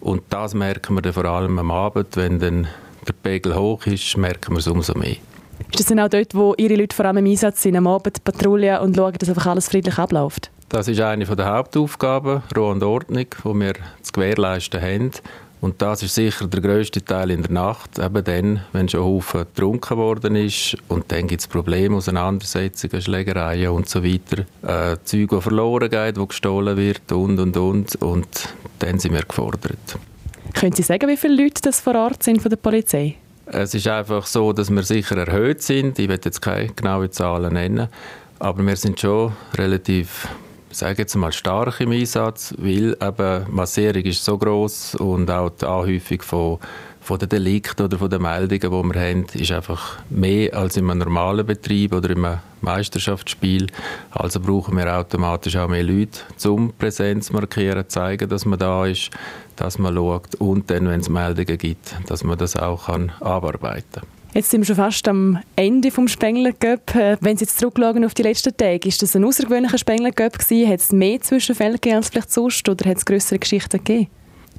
Und 0.00 0.22
das 0.30 0.54
merken 0.54 0.94
wir 0.94 1.02
dann 1.02 1.12
vor 1.12 1.26
allem 1.26 1.58
am 1.58 1.70
Abend, 1.70 2.16
wenn 2.16 2.38
dann 2.38 2.68
der 3.06 3.12
Pegel 3.12 3.54
hoch 3.54 3.84
ist, 3.86 4.16
merken 4.16 4.54
wir 4.54 4.58
es 4.58 4.66
umso 4.66 4.94
mehr. 4.94 5.16
Ist 5.70 5.78
das 5.78 5.86
dann 5.86 6.00
auch 6.00 6.08
dort, 6.08 6.34
wo 6.34 6.54
Ihre 6.56 6.74
Leute 6.74 6.96
vor 6.96 7.04
allem 7.04 7.18
im 7.18 7.26
Einsatz 7.26 7.62
sind, 7.62 7.76
am 7.76 7.86
Abend 7.86 8.24
Patrouille 8.24 8.80
und 8.80 8.96
schauen, 8.96 9.14
dass 9.18 9.28
einfach 9.28 9.46
alles 9.46 9.68
friedlich 9.68 9.98
abläuft? 9.98 10.50
Das 10.70 10.86
ist 10.86 11.00
eine 11.00 11.24
der 11.24 11.46
Hauptaufgaben, 11.46 12.44
Ruhe 12.56 12.70
und 12.70 12.84
Ordnung, 12.84 13.26
die 13.44 13.54
wir 13.60 13.72
zu 14.02 14.12
gewährleisten 14.12 14.80
haben. 14.80 15.10
Und 15.60 15.82
das 15.82 16.04
ist 16.04 16.14
sicher 16.14 16.46
der 16.46 16.60
grösste 16.60 17.04
Teil 17.04 17.32
in 17.32 17.42
der 17.42 17.50
Nacht, 17.50 17.98
eben 17.98 18.22
dann, 18.22 18.64
wenn 18.72 18.88
schon 18.88 19.02
Haufen 19.02 19.40
getrunken 19.40 19.96
worden 19.96 20.36
ist 20.36 20.76
und 20.86 21.10
dann 21.10 21.26
gibt 21.26 21.40
es 21.40 21.48
Probleme, 21.48 21.96
Auseinandersetzungen, 21.96 23.02
Schlägereien 23.02 23.70
und 23.70 23.88
so 23.88 24.04
weiter. 24.04 24.46
Äh, 24.62 24.96
Zeug, 25.02 25.30
die 25.30 25.40
verloren 25.40 25.90
geht, 25.90 26.16
wo 26.16 26.26
gestohlen 26.26 26.76
wird 26.76 27.10
und, 27.10 27.40
und, 27.40 27.56
und. 27.56 27.96
Und 27.96 28.54
dann 28.78 29.00
sind 29.00 29.12
wir 29.12 29.22
gefordert. 29.22 29.98
Können 30.54 30.72
Sie 30.72 30.84
sagen, 30.84 31.08
wie 31.08 31.16
viele 31.16 31.42
Leute 31.42 31.62
das 31.62 31.80
vor 31.80 31.96
Ort 31.96 32.22
sind 32.22 32.40
von 32.40 32.48
der 32.48 32.58
Polizei? 32.58 33.16
Es 33.46 33.74
ist 33.74 33.88
einfach 33.88 34.24
so, 34.24 34.52
dass 34.52 34.70
wir 34.70 34.84
sicher 34.84 35.16
erhöht 35.16 35.62
sind. 35.62 35.98
Ich 35.98 36.08
will 36.08 36.20
jetzt 36.24 36.40
keine 36.40 36.68
genauen 36.68 37.10
Zahlen 37.10 37.54
nennen, 37.54 37.88
aber 38.38 38.64
wir 38.64 38.76
sind 38.76 39.00
schon 39.00 39.32
relativ 39.58 40.28
sage 40.70 41.02
jetzt 41.02 41.14
mal 41.16 41.32
stark 41.32 41.80
im 41.80 41.92
Einsatz, 41.92 42.54
weil 42.58 42.96
eben 43.00 43.46
Massierung 43.50 44.02
ist 44.02 44.24
so 44.24 44.38
groß 44.38 44.94
und 44.96 45.30
auch 45.30 45.50
die 45.50 45.64
Anhäufung 45.64 46.22
von, 46.22 46.58
von 47.00 47.18
den 47.18 47.28
Delikten 47.28 47.84
oder 47.84 47.98
von 47.98 48.10
den 48.10 48.22
Meldungen, 48.22 48.60
die 48.60 48.94
wir 48.94 49.00
haben, 49.00 49.26
ist 49.34 49.50
einfach 49.50 49.98
mehr 50.10 50.54
als 50.54 50.76
in 50.76 50.90
einem 50.90 51.00
normalen 51.00 51.46
Betrieb 51.46 51.92
oder 51.94 52.10
in 52.10 52.24
einem 52.24 52.38
Meisterschaftsspiel. 52.60 53.66
Also 54.10 54.40
brauchen 54.40 54.76
wir 54.76 54.96
automatisch 54.96 55.56
auch 55.56 55.68
mehr 55.68 55.82
Leute, 55.82 56.20
zum 56.36 56.72
Präsenz 56.72 57.32
markieren, 57.32 57.88
zeigen, 57.88 58.28
dass 58.28 58.44
man 58.44 58.58
da 58.58 58.86
ist, 58.86 59.10
dass 59.56 59.78
man 59.78 59.94
schaut 59.94 60.34
und 60.36 60.70
dann, 60.70 60.88
wenn 60.88 61.00
es 61.00 61.08
Meldungen 61.08 61.58
gibt, 61.58 61.96
dass 62.06 62.24
man 62.24 62.38
das 62.38 62.56
auch 62.56 62.86
kann 62.86 63.12
abarbeiten 63.20 64.02
kann. 64.02 64.19
Jetzt 64.32 64.50
sind 64.50 64.60
wir 64.60 64.66
schon 64.66 64.76
fast 64.76 65.08
am 65.08 65.40
Ende 65.56 65.90
des 65.90 66.12
Spengler 66.12 66.52
Cup. 66.52 66.94
Äh, 66.94 67.16
wenn 67.20 67.36
Sie 67.36 67.44
jetzt 67.44 67.58
zurückschauen 67.58 68.04
auf 68.04 68.14
die 68.14 68.22
letzten 68.22 68.56
Tage, 68.56 68.88
ist 68.88 69.02
das 69.02 69.16
ein 69.16 69.24
außergewöhnlicher 69.24 69.78
Spengler 69.78 70.12
Cup 70.12 70.38
gewesen? 70.38 70.70
Hat 70.70 70.78
es 70.78 70.92
mehr 70.92 71.20
Zwischenfälle 71.20 71.74
gegeben 71.74 71.96
als 71.96 72.10
vielleicht 72.10 72.30
sonst 72.30 72.68
oder 72.68 72.88
hat 72.88 72.98
es 72.98 73.04
größere 73.04 73.40
Geschichten 73.40 73.78
gegeben? 73.78 74.08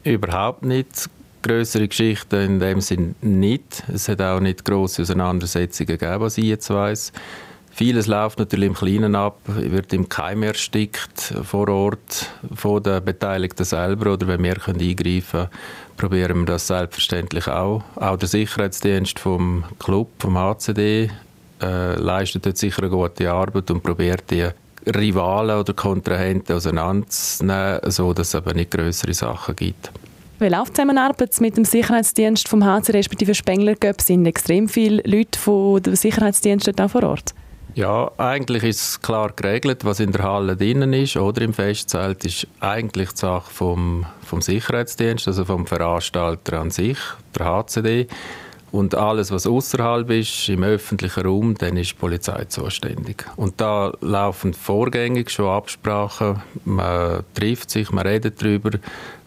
Überhaupt 0.04 0.66
nicht. 0.66 1.10
Größere 1.42 1.88
Geschichten 1.88 2.36
in 2.36 2.60
dem 2.60 2.82
Sinn 2.82 3.16
nicht. 3.22 3.84
Es 3.92 4.10
hat 4.10 4.22
auch 4.22 4.42
nicht 4.42 4.66
große 4.66 5.04
Auseinandersetzungen 5.04 5.98
gegeben, 5.98 6.20
was 6.20 6.38
ich 6.38 6.46
jetzt 6.46 6.70
weiss. 6.70 7.14
Vieles 7.74 8.08
läuft 8.08 8.38
natürlich 8.38 8.68
im 8.68 8.76
Kleinen 8.76 9.16
ab, 9.16 9.40
wird 9.46 9.94
im 9.94 10.10
Keim 10.10 10.44
erstickt 10.44 11.34
vor 11.44 11.70
Ort 11.70 12.30
von 12.54 12.84
den 12.84 13.04
Beteiligten 13.04 13.64
selber 13.64 14.14
oder 14.14 14.28
wenn 14.28 14.44
wir 14.44 14.58
eingreifen 14.68 15.32
können, 15.32 15.50
probieren 16.02 16.40
wir 16.40 16.46
das 16.48 16.66
selbstverständlich 16.66 17.48
auch. 17.48 17.84
Auch 17.96 18.18
der 18.18 18.28
Sicherheitsdienst 18.28 19.20
vom 19.20 19.64
Club, 19.78 20.10
vom 20.18 20.36
HCD, 20.36 21.12
äh, 21.62 21.94
leistet 21.96 22.44
dort 22.44 22.58
sicher 22.58 22.82
eine 22.82 22.90
gute 22.90 23.32
Arbeit 23.32 23.70
und 23.70 23.84
probiert 23.84 24.24
die 24.32 24.48
Rivalen 24.88 25.60
oder 25.60 25.74
Kontrahenten 25.74 26.56
auseinanderzunehmen, 26.56 27.80
sodass 27.86 28.30
es 28.30 28.36
aber 28.36 28.56
nicht 28.56 28.72
größere 28.72 29.14
Sachen 29.14 29.56
gibt. 29.56 29.92
Wie 30.40 30.48
läuft 30.48 30.70
die 30.70 30.74
Zusammenarbeit 30.74 31.40
mit 31.40 31.56
dem 31.56 31.66
Sicherheitsdienst 31.66 32.50
vom 32.50 32.66
HC 32.66 32.94
respektive 32.94 33.36
Spengler 33.36 33.76
Göpp? 33.76 34.02
Sind 34.02 34.26
extrem 34.26 34.68
viele 34.68 35.04
Leute 35.06 35.38
von 35.38 35.84
dem 35.84 35.96
Sicherheitsdienst 35.96 36.68
dort 36.68 36.82
auch 36.82 36.90
vor 36.90 37.04
Ort? 37.04 37.36
Ja, 37.74 38.12
eigentlich 38.18 38.64
ist 38.64 38.82
es 38.82 39.02
klar 39.02 39.32
geregelt, 39.32 39.86
was 39.86 40.02
in 40.02 40.12
der 40.12 40.24
Halle 40.24 40.58
drinnen 40.58 40.92
ist 40.92 41.16
oder 41.16 41.42
im 41.42 41.54
Festzelt, 41.54 42.26
ist 42.26 42.46
eigentlich 42.60 43.12
die 43.12 43.18
Sache 43.18 43.50
vom, 43.50 44.06
vom 44.26 44.42
Sicherheitsdienst, 44.42 45.28
also 45.28 45.46
vom 45.46 45.66
Veranstalter 45.66 46.60
an 46.60 46.70
sich, 46.70 46.98
der 47.38 47.46
HCD. 47.46 48.08
Und 48.74 48.96
alles, 48.96 49.32
was 49.32 49.48
außerhalb 49.48 50.10
ist, 50.12 50.50
im 50.50 50.64
öffentlichen 50.64 51.26
Raum, 51.26 51.56
dann 51.58 51.78
ist 51.78 51.92
die 51.92 51.96
Polizei 51.96 52.46
zuständig. 52.46 53.26
Und 53.36 53.60
da 53.60 53.94
laufen 54.02 54.54
vorgängig 54.54 55.30
schon 55.30 55.48
Absprachen. 55.48 56.42
Man 56.64 57.24
trifft 57.34 57.70
sich, 57.70 57.92
man 57.92 58.08
redet 58.08 58.42
darüber, 58.42 58.72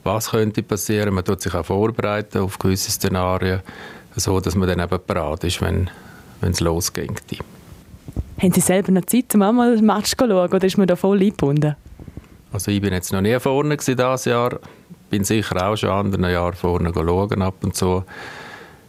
was 0.03 0.31
könnte 0.31 0.63
passieren. 0.63 1.15
Man 1.15 1.25
tut 1.25 1.43
sich 1.43 1.55
auch 1.55 1.67
vorbereiten 1.67 2.39
auf 2.39 2.59
gewisse 2.59 2.91
Szenarien, 2.91 3.61
so 4.17 4.41
dass 4.41 4.55
man 4.55 4.69
dann 4.69 4.81
eben 4.81 4.99
bereit 5.07 5.45
ist, 5.45 5.61
wenn 5.61 5.91
es 6.41 6.61
losgeht. 6.61 7.23
Haben 8.41 8.53
Sie 8.53 8.61
selber 8.61 8.93
noch 8.93 9.05
Zeit, 9.05 9.35
um 9.35 9.43
einmal 9.43 9.77
ein 9.77 9.85
Match 9.85 10.11
zu 10.11 10.17
schauen, 10.19 10.33
oder 10.33 10.65
ist 10.65 10.77
man 10.77 10.87
da 10.87 10.97
voll 10.97 11.21
eingebunden? 11.21 11.77
Also 12.53 12.71
ich 12.71 12.81
bin 12.81 12.93
jetzt 12.93 13.13
noch 13.13 13.21
nie 13.21 13.39
vorne 13.41 13.77
dieses 13.77 14.25
Jahr, 14.25 14.59
bin 15.11 15.25
sicher 15.25 15.69
auch 15.69 15.77
schon 15.77 15.91
anderen 15.91 16.31
Jahren 16.31 16.55
vorne 16.55 16.93
schauen 16.95 17.43
ab 17.43 17.55
und 17.63 17.75
zu. 17.75 18.05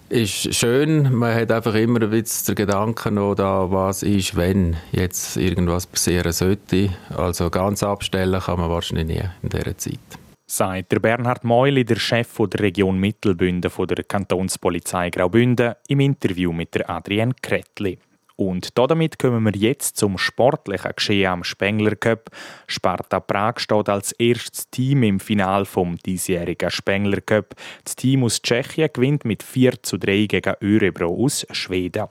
Ist 0.10 0.54
schön, 0.54 1.16
man 1.16 1.34
hat 1.34 1.52
einfach 1.52 1.74
immer 1.74 2.00
ein 2.02 2.12
bisschen 2.12 2.56
den 2.56 2.66
Gedanken 2.68 3.16
noch 3.16 3.34
da, 3.34 3.72
was 3.72 4.04
ist, 4.04 4.36
wenn 4.36 4.76
jetzt 4.92 5.36
irgendwas 5.36 5.88
passieren 5.88 6.32
sollte. 6.32 6.90
Also 7.18 7.50
ganz 7.50 7.82
abstellen 7.82 8.40
kann 8.40 8.60
man 8.60 8.70
wahrscheinlich 8.70 9.08
nie 9.08 9.30
in 9.42 9.50
dieser 9.50 9.78
Zeit. 9.78 10.00
Sagt 10.46 10.92
der 10.92 11.00
Bernhard 11.00 11.44
Meuli, 11.44 11.84
der 11.84 11.96
Chef 11.96 12.38
der 12.38 12.60
Region 12.60 13.00
Mittelbünden 13.00 13.72
der 13.88 14.04
Kantonspolizei 14.04 15.10
Graubünden, 15.10 15.74
im 15.88 16.00
Interview 16.02 16.54
mit 16.54 16.76
der 16.76 16.88
Adrienne 16.88 17.34
Kretli. 17.42 17.98
Und 18.38 18.78
damit 18.78 19.18
kommen 19.18 19.44
wir 19.46 19.56
jetzt 19.56 19.96
zum 19.98 20.18
sportlichen 20.18 20.92
Geschehen 20.96 21.32
am 21.32 21.44
Spengler 21.44 21.96
Cup. 21.96 22.30
Sparta 22.68 23.20
Prag 23.20 23.60
steht 23.60 23.88
als 23.88 24.12
erstes 24.14 24.70
Team 24.70 25.04
im 25.04 25.20
Final 25.20 25.66
vom 25.66 25.98
diesjährigen 25.98 26.70
Spengler 26.70 27.22
Cup. 27.22 27.56
Das 27.84 27.96
Team 27.96 28.24
aus 28.24 28.42
Tschechien 28.42 28.90
gewinnt 28.92 29.24
mit 29.24 29.42
4 29.42 29.82
zu 29.84 29.98
3 29.98 30.26
gegen 30.26 30.56
Örebro 30.62 31.24
aus 31.24 31.46
Schweden. 31.52 32.08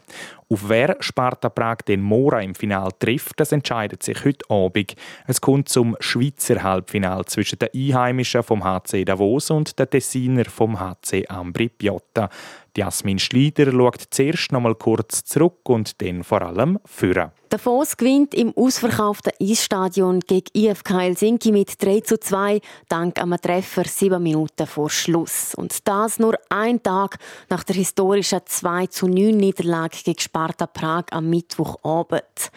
Auf 0.54 0.68
wer 0.68 0.96
Sparta 1.00 1.48
Prag 1.48 1.78
den 1.78 2.00
Mora 2.00 2.40
im 2.40 2.54
Final 2.54 2.90
trifft, 3.00 3.40
das 3.40 3.50
entscheidet 3.50 4.04
sich 4.04 4.24
heute 4.24 4.48
Abend. 4.48 4.94
Es 5.26 5.40
kommt 5.40 5.68
zum 5.68 5.96
Schweizer 5.98 6.62
Halbfinal 6.62 7.24
zwischen 7.24 7.58
den 7.58 7.70
Einheimischen 7.74 8.44
vom 8.44 8.62
HC 8.62 9.04
Davos 9.04 9.50
und 9.50 9.76
den 9.76 9.90
Tessiner 9.90 10.44
vom 10.44 10.78
HC 10.78 11.26
Ambri 11.26 11.70
Piotta. 11.70 12.28
Jasmin 12.76 13.18
Schleider 13.18 13.72
schaut 13.72 14.04
zuerst 14.10 14.52
noch 14.52 14.60
mal 14.60 14.76
kurz 14.76 15.24
zurück 15.24 15.68
und 15.68 16.00
dann 16.00 16.22
vor 16.22 16.42
allem 16.42 16.78
führen. 16.84 17.32
Davos 17.48 17.96
gewinnt 17.96 18.34
im 18.34 18.52
ausverkauften 18.56 19.32
Eisstadion 19.40 20.20
gegen 20.20 20.46
IFK 20.54 20.90
Helsinki 20.90 21.52
mit 21.52 21.82
3 21.82 22.00
zu 22.00 22.18
2, 22.18 22.60
dank 22.88 23.20
einem 23.20 23.40
Treffer 23.40 23.84
sieben 23.84 24.22
Minuten 24.22 24.66
vor 24.66 24.90
Schluss. 24.90 25.54
Und 25.54 25.86
das 25.86 26.18
nur 26.18 26.34
ein 26.48 26.82
Tag 26.82 27.18
nach 27.48 27.64
der 27.64 27.76
historischen 27.76 28.40
2 28.44 28.86
zu 28.88 29.06
9 29.06 29.36
Niederlage 29.36 29.98
gegen 30.04 30.20
Sparta 30.20 30.66
Prag 30.66 31.04
am 31.10 31.28
Mittwochabend. 31.30 32.50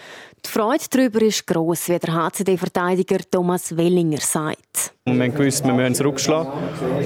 Die 0.45 0.49
Freude 0.49 0.85
darüber 0.89 1.21
ist 1.21 1.45
gross, 1.45 1.89
wie 1.89 1.99
der 1.99 2.13
HCD-Verteidiger 2.13 3.19
Thomas 3.29 3.75
Wellinger 3.75 4.21
sagt. 4.21 4.96
Wir 5.07 5.23
haben 5.23 5.33
gewusst, 5.33 5.65
wir 5.65 5.73
müssen 5.73 5.95
zurückschlagen. 5.95 6.51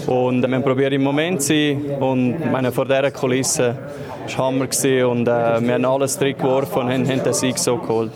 Und 0.07 0.49
wir 0.49 0.59
probiert, 0.61 0.91
im 0.93 1.03
Moment 1.03 1.41
zu 1.41 1.49
sein. 1.49 1.85
Und 1.99 2.51
meine, 2.51 2.71
vor 2.71 2.85
dieser 2.85 3.11
Kulisse 3.11 3.77
war 4.35 4.45
Hammer. 4.45 4.65
Und 5.07 5.27
äh, 5.27 5.61
wir 5.61 5.73
haben 5.75 5.85
alles 5.85 6.17
drin 6.17 6.35
geworfen 6.35 6.79
und 6.79 6.91
haben, 6.91 7.07
haben 7.07 7.23
den 7.23 7.33
Sieg 7.33 7.59
so 7.59 7.77
geholt. 7.77 8.11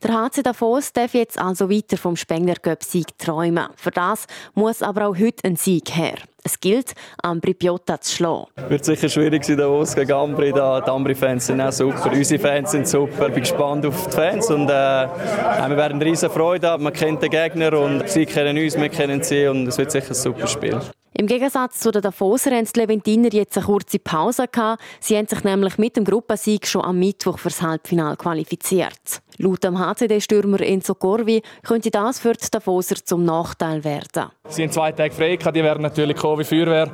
Der 0.00 0.14
HC 0.14 0.44
Davos 0.44 0.92
darf 0.92 1.12
jetzt 1.14 1.40
also 1.40 1.68
weiter 1.68 1.96
vom 1.96 2.14
Spengler 2.14 2.54
Cup 2.54 2.84
Sieg 2.84 3.18
träumen. 3.18 3.66
Für 3.74 3.90
das 3.90 4.26
muss 4.54 4.80
aber 4.80 5.08
auch 5.08 5.18
heute 5.18 5.42
ein 5.42 5.56
Sieg 5.56 5.90
her. 5.90 6.14
Es 6.44 6.60
gilt, 6.60 6.94
Ambri 7.20 7.52
Piotta 7.52 8.00
zu 8.00 8.14
schlagen. 8.14 8.46
Wird 8.68 8.84
sicher 8.84 9.08
schwierig 9.08 9.44
sein, 9.44 9.56
Davos 9.56 9.96
gegen 9.96 10.12
Ambri. 10.12 10.52
Da. 10.52 10.80
Die 10.80 10.88
Ambri-Fans 10.88 11.48
sind 11.48 11.60
auch 11.60 11.72
super, 11.72 12.12
unsere 12.12 12.40
Fans 12.40 12.70
sind 12.70 12.86
super. 12.86 13.26
Ich 13.26 13.34
bin 13.34 13.42
gespannt 13.42 13.84
auf 13.86 14.06
die 14.06 14.12
Fans 14.12 14.48
und 14.50 14.70
äh, 14.70 14.72
wir 14.72 15.76
werden 15.76 16.00
riesen 16.00 16.30
Freude 16.30 16.68
haben. 16.68 16.84
Man 16.84 16.92
kennt 16.92 17.20
den 17.20 17.30
Gegner 17.30 17.76
und 17.76 18.08
sie 18.08 18.24
kennen 18.24 18.56
uns, 18.56 18.76
wir 18.76 18.88
kennen 18.88 19.20
sie 19.24 19.48
und 19.48 19.66
es 19.66 19.78
wird 19.78 19.90
sicher 19.90 20.10
ein 20.10 20.14
super 20.14 20.46
Spiel. 20.46 20.80
Im 21.20 21.26
Gegensatz 21.26 21.80
zu 21.80 21.90
den 21.90 22.00
Davoser 22.00 22.52
haben 22.52 22.64
die 22.72 22.78
Leventiner 22.78 23.32
jetzt 23.32 23.56
eine 23.56 23.66
kurze 23.66 23.98
Pause 23.98 24.46
gehabt. 24.46 24.80
Sie 25.00 25.16
haben 25.16 25.26
sich 25.26 25.42
nämlich 25.42 25.76
mit 25.76 25.96
dem 25.96 26.04
Gruppensieg 26.04 26.64
schon 26.64 26.84
am 26.84 27.00
Mittwoch 27.00 27.40
fürs 27.40 27.60
Halbfinale 27.60 28.16
qualifiziert. 28.16 29.20
Laut 29.38 29.64
dem 29.64 29.80
HCD-Stürmer 29.80 30.60
Enzo 30.60 30.94
Corvi 30.94 31.42
könnte 31.64 31.90
das 31.90 32.20
für 32.20 32.34
die 32.34 32.46
Davoser 32.48 33.04
zum 33.04 33.24
Nachteil 33.24 33.82
werden. 33.82 34.30
Sie 34.48 34.62
haben 34.62 34.70
zwei 34.70 34.92
Tage 34.92 35.12
frei, 35.12 35.36
die 35.36 35.64
werden 35.64 35.82
natürlich 35.82 36.16
kommen 36.16 36.38
wie 36.38 36.44
Feuerwehr. 36.44 36.88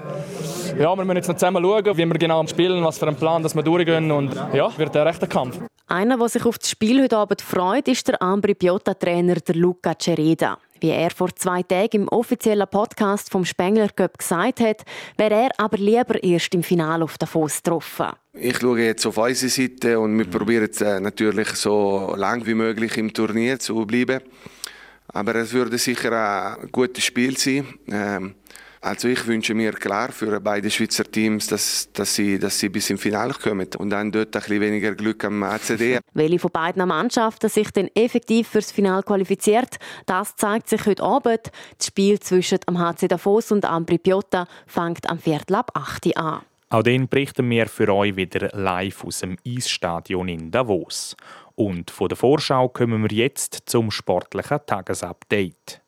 Ja, 0.78 0.96
wir 0.96 1.04
müssen 1.04 1.16
jetzt 1.16 1.28
noch 1.28 1.36
zusammen 1.36 1.62
schauen, 1.62 1.96
wie 1.96 2.04
wir 2.04 2.18
genau 2.18 2.44
spielen, 2.46 2.82
was 2.82 2.98
für 2.98 3.06
einen 3.06 3.16
Plan 3.16 3.42
dass 3.42 3.54
wir 3.54 3.62
durchgehen 3.62 4.10
und 4.10 4.34
ja, 4.52 4.76
wird 4.76 4.96
ein 4.96 5.06
rechter 5.06 5.28
Kampf. 5.28 5.58
Einer, 5.86 6.18
der 6.18 6.28
sich 6.28 6.44
auf 6.44 6.58
das 6.58 6.70
Spiel 6.70 7.02
heute 7.02 7.16
Abend 7.16 7.40
freut, 7.40 7.86
ist 7.86 8.08
der 8.08 8.20
Ambri 8.20 8.54
Piotta-Trainer 8.54 9.36
Luca 9.52 9.94
Cereda. 9.96 10.58
Wie 10.80 10.90
er 10.90 11.10
vor 11.10 11.34
zwei 11.36 11.62
Tagen 11.62 12.02
im 12.02 12.08
offiziellen 12.08 12.66
Podcast 12.68 13.30
vom 13.30 13.44
Spengler 13.44 13.88
Cup 13.88 14.18
gesagt 14.18 14.60
hat, 14.60 14.84
wäre 15.16 15.34
er 15.34 15.50
aber 15.58 15.78
lieber 15.78 16.22
erst 16.22 16.54
im 16.54 16.62
Finale 16.64 17.04
auf 17.04 17.18
Davos 17.18 17.62
getroffen. 17.62 18.08
Ich 18.32 18.58
schaue 18.58 18.80
jetzt 18.80 19.06
auf 19.06 19.16
unsere 19.16 19.50
Seite 19.50 20.00
und 20.00 20.18
wir 20.18 20.26
probieren 20.26 20.64
jetzt 20.64 20.80
äh, 20.80 20.98
natürlich 20.98 21.48
so 21.50 22.14
lang 22.16 22.44
wie 22.46 22.54
möglich 22.54 22.98
im 22.98 23.12
Turnier 23.12 23.60
zu 23.60 23.86
bleiben. 23.86 24.20
Aber 25.08 25.36
es 25.36 25.52
würde 25.52 25.78
sicher 25.78 26.56
ein 26.58 26.68
gutes 26.72 27.04
Spiel 27.04 27.36
sein. 27.36 27.66
Ähm, 27.86 28.34
Also 28.84 29.08
ich 29.08 29.26
wünsche 29.26 29.54
mir 29.54 29.72
klar 29.72 30.12
für 30.12 30.38
beide 30.40 30.70
Schweizer 30.70 31.04
Teams, 31.04 31.46
dass, 31.46 31.90
dass, 31.94 32.14
sie, 32.14 32.38
dass 32.38 32.58
sie 32.58 32.68
bis 32.68 32.90
im 32.90 32.98
Finale 32.98 33.32
kommen 33.32 33.66
und 33.78 33.88
dann 33.88 34.12
dort 34.12 34.36
ein 34.36 34.42
bisschen 34.42 34.60
weniger 34.60 34.94
Glück 34.94 35.24
am 35.24 35.42
ACD. 35.42 36.00
Welche 36.12 36.38
von 36.38 36.50
beiden 36.50 36.86
Mannschaften 36.86 37.48
sich 37.48 37.70
dann 37.70 37.88
effektiv 37.94 38.46
fürs 38.48 38.70
Finale 38.70 39.02
qualifiziert, 39.02 39.78
das 40.04 40.36
zeigt 40.36 40.68
sich 40.68 40.84
heute 40.84 41.02
Abend. 41.02 41.50
Das 41.78 41.86
Spiel 41.86 42.20
zwischen 42.20 42.58
am 42.66 42.78
HC 42.78 43.08
Davos 43.08 43.50
und 43.52 43.64
Ambri 43.64 43.96
Piotta 43.96 44.46
fängt 44.66 45.08
am 45.08 45.18
Viertel 45.18 45.54
ab 45.54 45.70
8 45.72 46.04
Uhr 46.04 46.16
an. 46.18 46.40
Auch 46.68 46.82
den 46.82 47.08
berichten 47.08 47.48
wir 47.48 47.68
für 47.68 47.88
euch 47.88 48.16
wieder 48.16 48.50
live 48.52 49.02
aus 49.02 49.20
dem 49.20 49.38
Eisstadion 49.46 50.28
in 50.28 50.50
Davos. 50.50 51.16
Und 51.54 51.90
von 51.90 52.08
der 52.08 52.18
Vorschau 52.18 52.68
kommen 52.68 53.02
wir 53.02 53.16
jetzt 53.16 53.62
zum 53.64 53.90
sportlichen 53.90 54.58
Tagesupdate. 54.66 55.80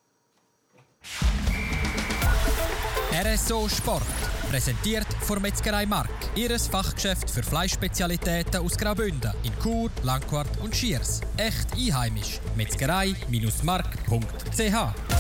RSO 3.35 3.69
Sport. 3.69 4.07
Präsentiert 4.51 5.07
von 5.23 5.43
Metzgerei 5.43 5.87
Mark. 5.87 6.11
Ihres 6.37 6.69
Fachgeschäft 6.69 7.29
für 7.29 7.43
Fleischspezialitäten 7.43 8.61
aus 8.61 8.77
Graubünden 8.77 9.33
in 9.43 9.53
Chur, 9.61 9.91
Langquart 10.03 10.61
und 10.63 10.77
Schiers. 10.77 11.23
Echt 11.37 11.73
einheimisch. 11.73 12.39
Metzgerei-mark.ch 12.57 15.16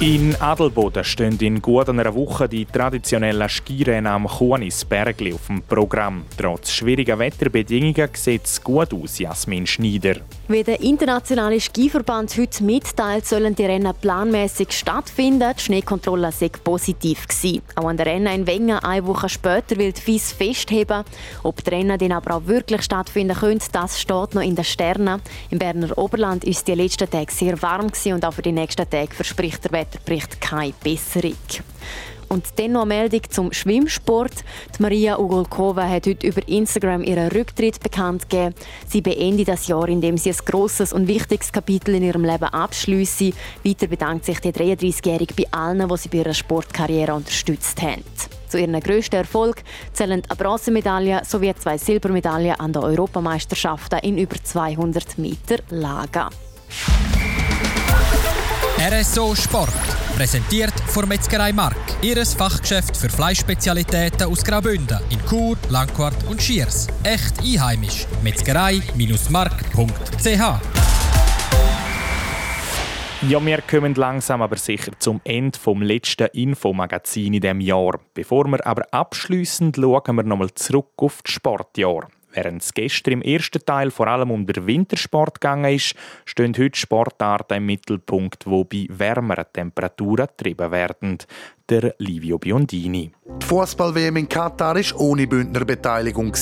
in 0.00 0.36
Adelboden 0.42 1.02
stehen 1.04 1.38
in 1.40 1.62
gut 1.62 1.88
einer 1.88 2.14
Woche 2.14 2.46
die 2.46 2.66
traditionellen 2.66 3.48
Skirennen 3.48 4.06
am 4.06 4.26
Kuanisbergli 4.26 5.32
auf 5.32 5.46
dem 5.46 5.62
Programm. 5.62 6.26
Trotz 6.36 6.72
schwieriger 6.72 7.18
Wetterbedingungen 7.18 8.10
sieht 8.12 8.44
es 8.44 8.62
gut 8.62 8.92
aus, 8.92 9.18
Jasmin 9.18 9.66
Schneider. 9.66 10.16
Wie 10.48 10.62
der 10.62 10.80
internationale 10.80 11.58
Skiverband 11.58 12.36
heute 12.36 12.62
mitteilt, 12.62 13.26
sollen 13.26 13.54
die 13.54 13.64
Rennen 13.64 13.92
planmäßig 13.98 14.70
stattfinden. 14.70 15.54
Die 15.56 15.62
Schneekontrolle 15.62 16.30
sei 16.30 16.50
positiv. 16.50 17.26
Auch 17.74 17.88
an 17.88 17.96
der 17.96 18.06
Rennen 18.06 18.32
in 18.32 18.46
Wengen 18.46 18.78
eine 18.78 19.06
Woche 19.06 19.30
später 19.30 19.78
will 19.78 19.92
die 19.92 20.00
FIS 20.00 20.32
festheben. 20.32 21.04
Ob 21.42 21.64
die 21.64 21.70
Rennen 21.70 21.98
dann 21.98 22.12
aber 22.12 22.36
auch 22.36 22.46
wirklich 22.46 22.82
stattfinden 22.82 23.34
können, 23.34 23.60
das 23.72 23.98
steht 23.98 24.34
noch 24.34 24.42
in 24.42 24.54
den 24.54 24.64
Sternen. 24.64 25.22
Im 25.50 25.58
Berner 25.58 25.96
Oberland 25.96 26.44
ist 26.44 26.68
die 26.68 26.74
letzten 26.74 27.08
Tage 27.08 27.32
sehr 27.32 27.60
warm 27.62 27.90
und 28.04 28.24
auch 28.24 28.34
für 28.34 28.42
die 28.42 28.52
nächsten 28.52 28.88
Tage 28.88 29.14
verspricht 29.14 29.64
der 29.64 29.85
Wetterbericht 29.86 30.40
keine 30.40 30.72
Besserung. 30.82 31.34
Und 32.28 32.44
dann 32.58 32.72
noch 32.72 32.82
eine 32.82 32.88
Meldung 32.88 33.20
zum 33.30 33.52
Schwimmsport. 33.52 34.32
Die 34.76 34.82
Maria 34.82 35.16
Ugolkova 35.16 35.88
hat 35.88 36.08
heute 36.08 36.26
über 36.26 36.46
Instagram 36.48 37.04
ihren 37.04 37.28
Rücktritt 37.28 37.80
bekannt 37.80 38.28
gegeben. 38.28 38.52
Sie 38.88 39.00
beendet 39.00 39.46
das 39.46 39.68
Jahr, 39.68 39.88
indem 39.88 40.18
sie 40.18 40.30
ein 40.30 40.36
grosses 40.44 40.92
und 40.92 41.06
wichtiges 41.06 41.52
Kapitel 41.52 41.94
in 41.94 42.02
ihrem 42.02 42.24
Leben 42.24 42.46
abschließt. 42.46 43.32
Weiter 43.64 43.86
bedankt 43.86 44.24
sich 44.24 44.40
die 44.40 44.50
33-Jährige 44.50 45.34
bei 45.34 45.44
allen, 45.52 45.88
die 45.88 45.96
sie 45.96 46.08
bei 46.08 46.18
ihrer 46.18 46.34
Sportkarriere 46.34 47.14
unterstützt 47.14 47.80
haben. 47.80 48.02
Zu 48.48 48.58
ihrem 48.58 48.80
grössten 48.80 49.16
Erfolg 49.16 49.62
zählen 49.92 50.22
eine 50.28 50.36
Bronzemedaille 50.36 51.22
sowie 51.24 51.54
zwei 51.54 51.78
Silbermedaillen 51.78 52.58
an 52.58 52.72
den 52.72 52.82
Europameisterschaften 52.82 54.00
in 54.00 54.18
über 54.18 54.36
200 54.42 55.16
Meter 55.18 55.58
Lager. 55.70 56.30
RSO 58.88 59.34
Sport. 59.34 59.74
Präsentiert 60.14 60.72
von 60.86 61.08
Metzgerei 61.08 61.52
Mark. 61.52 61.74
Ihres 62.02 62.34
Fachgeschäft 62.34 62.96
für 62.96 63.08
Fleischspezialitäten 63.08 64.30
aus 64.30 64.44
Graubünden 64.44 65.00
in 65.10 65.18
Chur, 65.28 65.56
Langquart 65.70 66.14
und 66.28 66.40
Schiers. 66.40 66.86
Echt 67.02 67.40
einheimisch. 67.40 68.06
Metzgerei-mark.ch 68.22 70.86
ja, 73.28 73.44
wir 73.44 73.60
kommen 73.62 73.94
langsam 73.94 74.42
aber 74.42 74.56
sicher 74.56 74.92
zum 75.00 75.20
Ende 75.24 75.58
vom 75.58 75.82
letzten 75.82 76.28
Infomagazin 76.34 77.34
in 77.34 77.40
diesem 77.40 77.60
Jahr. 77.60 77.98
Bevor 78.14 78.44
wir 78.44 78.64
aber 78.64 78.84
abschließend 78.92 79.76
schauen 79.76 80.16
wir 80.16 80.22
nochmal 80.22 80.54
zurück 80.54 80.92
auf 80.98 81.22
das 81.24 81.32
Sportjahr. 81.32 82.06
Während 82.36 82.62
es 82.62 82.74
gestern 82.74 83.14
im 83.14 83.22
ersten 83.22 83.64
Teil 83.64 83.90
vor 83.90 84.08
allem 84.08 84.30
um 84.30 84.46
den 84.46 84.66
Wintersport 84.66 85.40
gegangen 85.40 85.74
ist, 85.74 85.94
stehen 86.26 86.52
heute 86.58 86.78
Sportarten 86.78 87.54
im 87.54 87.64
Mittelpunkt, 87.64 88.44
die 88.44 88.88
bei 88.88 88.98
wärmeren 88.98 89.46
Temperaturen 89.50 90.26
getrieben 90.26 90.70
werden. 90.70 91.16
Der 91.66 91.94
Livio 91.96 92.38
Biondini. 92.38 93.10
Die 93.40 93.46
Fußball-WM 93.46 94.18
in 94.18 94.28
Katar 94.28 94.76
war 94.76 95.00
ohne 95.00 95.26
Bündner 95.26 95.64
Beteiligung. 95.64 96.34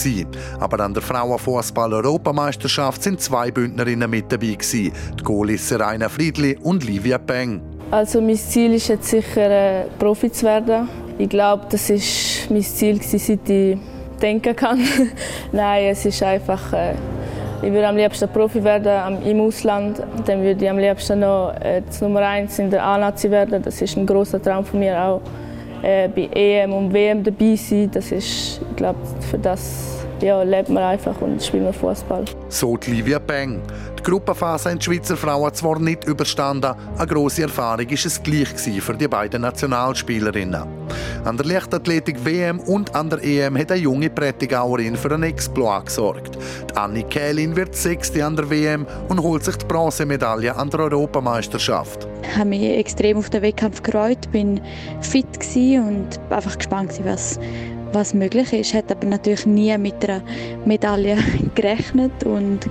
Aber 0.58 0.80
an 0.80 0.94
der 0.94 1.02
Frauenfußball-Europameisterschaft 1.04 3.00
sind 3.00 3.20
zwei 3.20 3.52
Bündnerinnen 3.52 4.10
mit 4.10 4.32
dabei. 4.32 4.58
Die 4.60 4.92
Goalis 5.22 5.72
Rainer 5.78 6.10
Friedli 6.10 6.58
und 6.60 6.84
Livia 6.84 7.18
Peng. 7.18 7.62
Also 7.92 8.20
mein 8.20 8.36
Ziel 8.36 8.74
ist 8.74 8.88
jetzt 8.88 9.08
sicher, 9.08 9.48
äh, 9.48 9.86
Profi 10.00 10.32
zu 10.32 10.44
werden. 10.44 10.88
Ich 11.18 11.28
glaube, 11.28 11.66
das 11.70 11.88
war 11.88 12.52
mein 12.52 12.62
Ziel, 12.62 13.00
seit 13.00 13.48
ich 13.48 13.78
denken 14.24 14.56
kann. 14.56 14.80
Nein, 15.52 15.84
es 15.90 16.04
ist 16.06 16.22
einfach. 16.22 16.72
Äh, 16.72 16.94
ich 17.62 17.72
würde 17.72 17.88
am 17.88 17.96
liebsten 17.96 18.28
Profi 18.28 18.62
werden 18.62 19.22
im 19.22 19.40
Ausland. 19.40 20.02
Dann 20.26 20.42
würde 20.42 20.64
ich 20.64 20.70
am 20.70 20.78
liebsten 20.78 21.20
noch 21.20 21.54
äh, 21.60 21.82
Nummer 22.00 22.20
1 22.20 22.58
in 22.58 22.70
der 22.70 22.82
A-Nazi 22.84 23.30
werden. 23.30 23.62
Das 23.62 23.80
ist 23.80 23.96
ein 23.96 24.06
großer 24.06 24.40
Traum 24.42 24.64
von 24.64 24.80
mir 24.80 25.00
auch. 25.00 25.20
Äh, 25.82 26.08
bei 26.08 26.28
EM 26.34 26.72
und 26.72 26.92
WM 26.92 27.22
dabei 27.22 27.56
sein. 27.56 27.90
Das 27.92 28.10
ist, 28.10 28.60
ich 28.70 28.76
glaube, 28.76 28.98
für 29.30 29.38
das 29.38 30.04
ja, 30.20 30.42
lebt 30.42 30.70
man 30.70 30.82
einfach 30.82 31.20
und 31.20 31.42
spielt 31.42 31.64
man 31.64 31.72
Fußball. 31.72 32.24
So 32.48 32.76
die 32.76 32.92
Livia 32.92 33.18
Bang. 33.18 33.60
Die 34.04 34.10
Gruppenphase 34.10 34.68
haben 34.68 34.78
die 34.78 34.84
Schweizer 34.84 35.16
Frauen 35.16 35.54
zwar 35.54 35.78
nicht 35.78 36.04
überstanden, 36.04 36.74
eine 36.98 37.06
grosse 37.06 37.44
Erfahrung 37.44 37.86
war 37.86 37.92
es 37.94 38.22
gleich 38.22 38.48
für 38.82 38.92
die 38.92 39.08
beiden 39.08 39.40
Nationalspielerinnen. 39.40 40.62
An 41.24 41.36
der 41.38 41.46
Leichtathletik 41.46 42.22
WM 42.22 42.60
und 42.60 42.94
an 42.94 43.08
der 43.08 43.24
EM 43.24 43.56
hat 43.56 43.72
eine 43.72 43.80
junge 43.80 44.10
Prättigauerin 44.10 44.94
für 44.94 45.14
einen 45.14 45.22
Exploit 45.22 45.86
gesorgt. 45.86 46.36
Die 46.70 46.76
Anni 46.76 47.02
Kählin 47.04 47.56
wird 47.56 47.74
Sechste 47.74 48.26
an 48.26 48.36
der 48.36 48.50
WM 48.50 48.86
und 49.08 49.22
holt 49.22 49.42
sich 49.42 49.56
die 49.56 49.64
Bronzemedaille 49.64 50.54
an 50.54 50.68
der 50.68 50.80
Europameisterschaft. 50.80 52.06
Ich 52.22 52.36
habe 52.36 52.50
mich 52.50 52.62
extrem 52.62 53.16
auf 53.16 53.30
den 53.30 53.40
Wettkampf 53.40 53.82
gefreut, 53.82 54.30
bin 54.30 54.60
fit 55.00 55.26
und 55.78 56.20
einfach 56.28 56.58
gespannt, 56.58 56.92
was 57.04 57.38
was 57.94 58.12
möglich 58.12 58.52
ist. 58.52 58.74
Hätte 58.74 58.96
aber 58.96 59.06
natürlich 59.06 59.46
nie 59.46 59.76
mit 59.78 60.04
einer 60.04 60.20
Medaille 60.66 61.16
gerechnet 61.54 62.24
und 62.24 62.68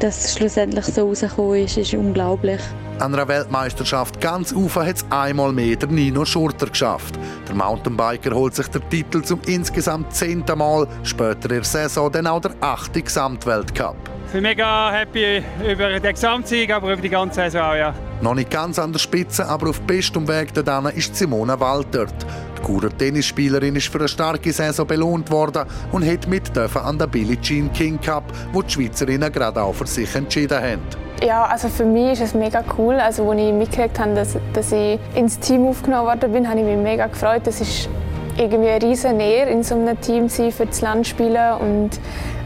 dass 0.00 0.24
es 0.24 0.34
schlussendlich 0.36 0.84
so 0.84 1.08
rausgekommen 1.08 1.64
ist, 1.64 1.76
ist 1.76 1.94
unglaublich. 1.94 2.60
An 2.98 3.14
einer 3.14 3.28
Weltmeisterschaft 3.28 4.20
ganz 4.20 4.52
Ufer 4.52 4.84
hat 4.84 4.96
es 4.96 5.06
einmal 5.10 5.52
mehr 5.52 5.76
der 5.76 5.88
Nino 5.88 6.24
Schurter 6.24 6.66
geschafft. 6.66 7.18
Der 7.46 7.54
Mountainbiker 7.54 8.34
holt 8.34 8.56
sich 8.56 8.66
den 8.68 8.88
Titel 8.90 9.22
zum 9.22 9.40
insgesamt 9.46 10.12
zehnten 10.12 10.58
Mal, 10.58 10.88
später 11.04 11.44
in 11.50 11.56
der 11.56 11.64
Saison 11.64 12.10
dann 12.10 12.26
auch 12.26 12.40
der 12.40 12.52
achte 12.60 13.00
Gesamtweltcup. 13.00 13.96
Ich 14.26 14.32
bin 14.32 14.42
mega 14.42 14.90
happy 14.92 15.42
über 15.66 15.98
den 15.98 16.12
Gesamtsieg, 16.12 16.70
aber 16.70 16.92
über 16.92 17.00
die 17.00 17.08
ganze 17.08 17.36
Saison 17.36 17.62
auch, 17.62 17.74
ja. 17.74 17.94
Noch 18.20 18.34
nicht 18.34 18.50
ganz 18.50 18.78
an 18.78 18.92
der 18.92 18.98
Spitze, 18.98 19.46
aber 19.46 19.70
auf 19.70 19.80
bestem 19.82 20.26
Weg 20.26 20.52
dorthin 20.52 20.86
ist 20.96 21.14
Simona 21.14 21.58
Waltert. 21.58 22.26
Die 22.58 22.66
Churer 22.66 22.90
Tennisspielerin 22.96 23.76
ist 23.76 23.88
für 23.88 23.98
eine 23.98 24.08
starke 24.08 24.52
Saison 24.52 24.86
belohnt 24.86 25.30
worden 25.30 25.64
und 25.92 26.04
hat 26.06 26.26
mit 26.26 26.56
an 26.58 26.98
der 26.98 27.06
Billie 27.06 27.40
Jean 27.40 27.72
King 27.72 28.00
Cup, 28.00 28.24
wo 28.52 28.62
die 28.62 28.70
Schweizerinnen 28.70 29.32
gerade 29.32 29.62
auch 29.62 29.74
für 29.74 29.86
sich 29.86 30.14
entschieden 30.14 30.58
haben. 30.58 30.82
Ja, 31.24 31.46
also 31.46 31.68
für 31.68 31.84
mich 31.84 32.12
ist 32.12 32.20
es 32.20 32.34
mega 32.34 32.62
cool. 32.76 32.94
Also, 32.94 33.28
als 33.28 33.40
ich 33.40 33.52
mitgekriegt 33.52 33.98
habe, 33.98 34.14
dass, 34.14 34.36
dass 34.52 34.72
ich 34.72 34.98
ins 35.14 35.38
Team 35.40 35.66
aufgenommen 35.66 36.06
worden 36.06 36.32
bin, 36.32 36.48
habe 36.48 36.60
ich 36.60 36.64
mich 36.64 36.76
mega 36.76 37.06
gefreut. 37.06 37.42
Das 37.44 37.60
ist 37.60 37.88
irgendwie 38.36 38.68
eine 38.68 38.82
riesen 38.82 39.18
Ehre, 39.18 39.50
in 39.50 39.64
so 39.64 39.74
einem 39.74 40.00
Team 40.00 40.28
sein, 40.28 40.52
für 40.52 40.66
das 40.66 40.80
Land 40.80 41.08
spielen 41.08 41.54
und 41.60 41.90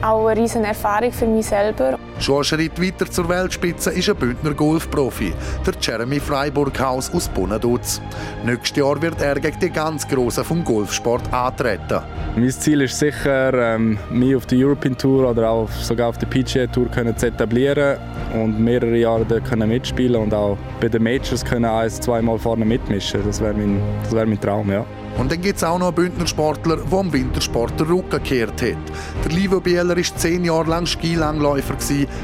auch 0.02 0.26
eine 0.26 0.40
riesen 0.40 0.64
Erfahrung 0.64 1.12
für 1.12 1.26
mich 1.26 1.46
selber. 1.46 1.98
Schon 2.18 2.36
einen 2.36 2.44
Schritt 2.44 2.80
weiter 2.80 3.10
zur 3.10 3.28
Weltspitze 3.28 3.90
ist 3.90 4.08
ein 4.08 4.16
Bündner 4.16 4.54
Golfprofi, 4.54 5.32
der 5.66 5.74
Jeremy 5.80 6.20
Freiburghaus 6.20 7.12
aus 7.12 7.28
Bonaduz. 7.28 8.00
Nächstes 8.44 8.76
Jahr 8.78 9.00
wird 9.00 9.20
er 9.20 9.36
gegen 9.36 9.58
die 9.60 9.70
ganz 9.70 10.06
Grossen 10.06 10.44
vom 10.44 10.64
Golfsport 10.64 11.32
antreten. 11.32 12.00
Mein 12.36 12.50
Ziel 12.50 12.82
ist 12.82 12.98
sicher, 12.98 13.54
ähm, 13.54 13.98
mich 14.10 14.34
auf 14.34 14.46
der 14.46 14.58
European 14.58 14.96
Tour 14.96 15.30
oder 15.30 15.50
auch 15.50 15.70
sogar 15.70 16.08
auf 16.08 16.18
der 16.18 16.26
PGA 16.26 16.66
Tour 16.66 16.86
können 16.88 17.16
zu 17.16 17.26
etablieren 17.26 17.98
und 18.34 18.58
mehrere 18.58 18.96
Jahre 18.96 19.24
dort 19.24 19.44
können 19.44 19.68
mitspielen 19.68 20.20
und 20.20 20.34
auch 20.34 20.58
bei 20.80 20.88
den 20.88 21.02
Majors 21.02 21.44
können 21.44 21.64
ein, 21.64 21.90
zweimal 21.90 22.38
vorne 22.38 22.64
mitmischen. 22.64 23.20
Das 23.24 23.40
wäre 23.40 23.54
mein, 23.54 23.80
wär 24.10 24.26
mein 24.26 24.40
Traum, 24.40 24.70
ja. 24.70 24.84
Und 25.18 25.30
dann 25.30 25.40
gibt 25.40 25.58
es 25.58 25.64
auch 25.64 25.78
noch 25.78 25.88
einen 25.88 25.94
Bündner 25.94 26.26
Sportler, 26.26 26.78
der 26.78 26.98
am 26.98 27.12
Wintersport 27.12 27.78
den 27.78 27.86
Rücken 27.86 28.10
gekehrt 28.10 28.62
hat. 28.62 28.78
Der 29.24 29.32
Livio 29.32 29.60
Bieler 29.60 29.91
war 29.96 30.16
zehn 30.16 30.44
Jahre 30.44 30.70
lang 30.70 30.86
Skilangläufer, 30.86 31.76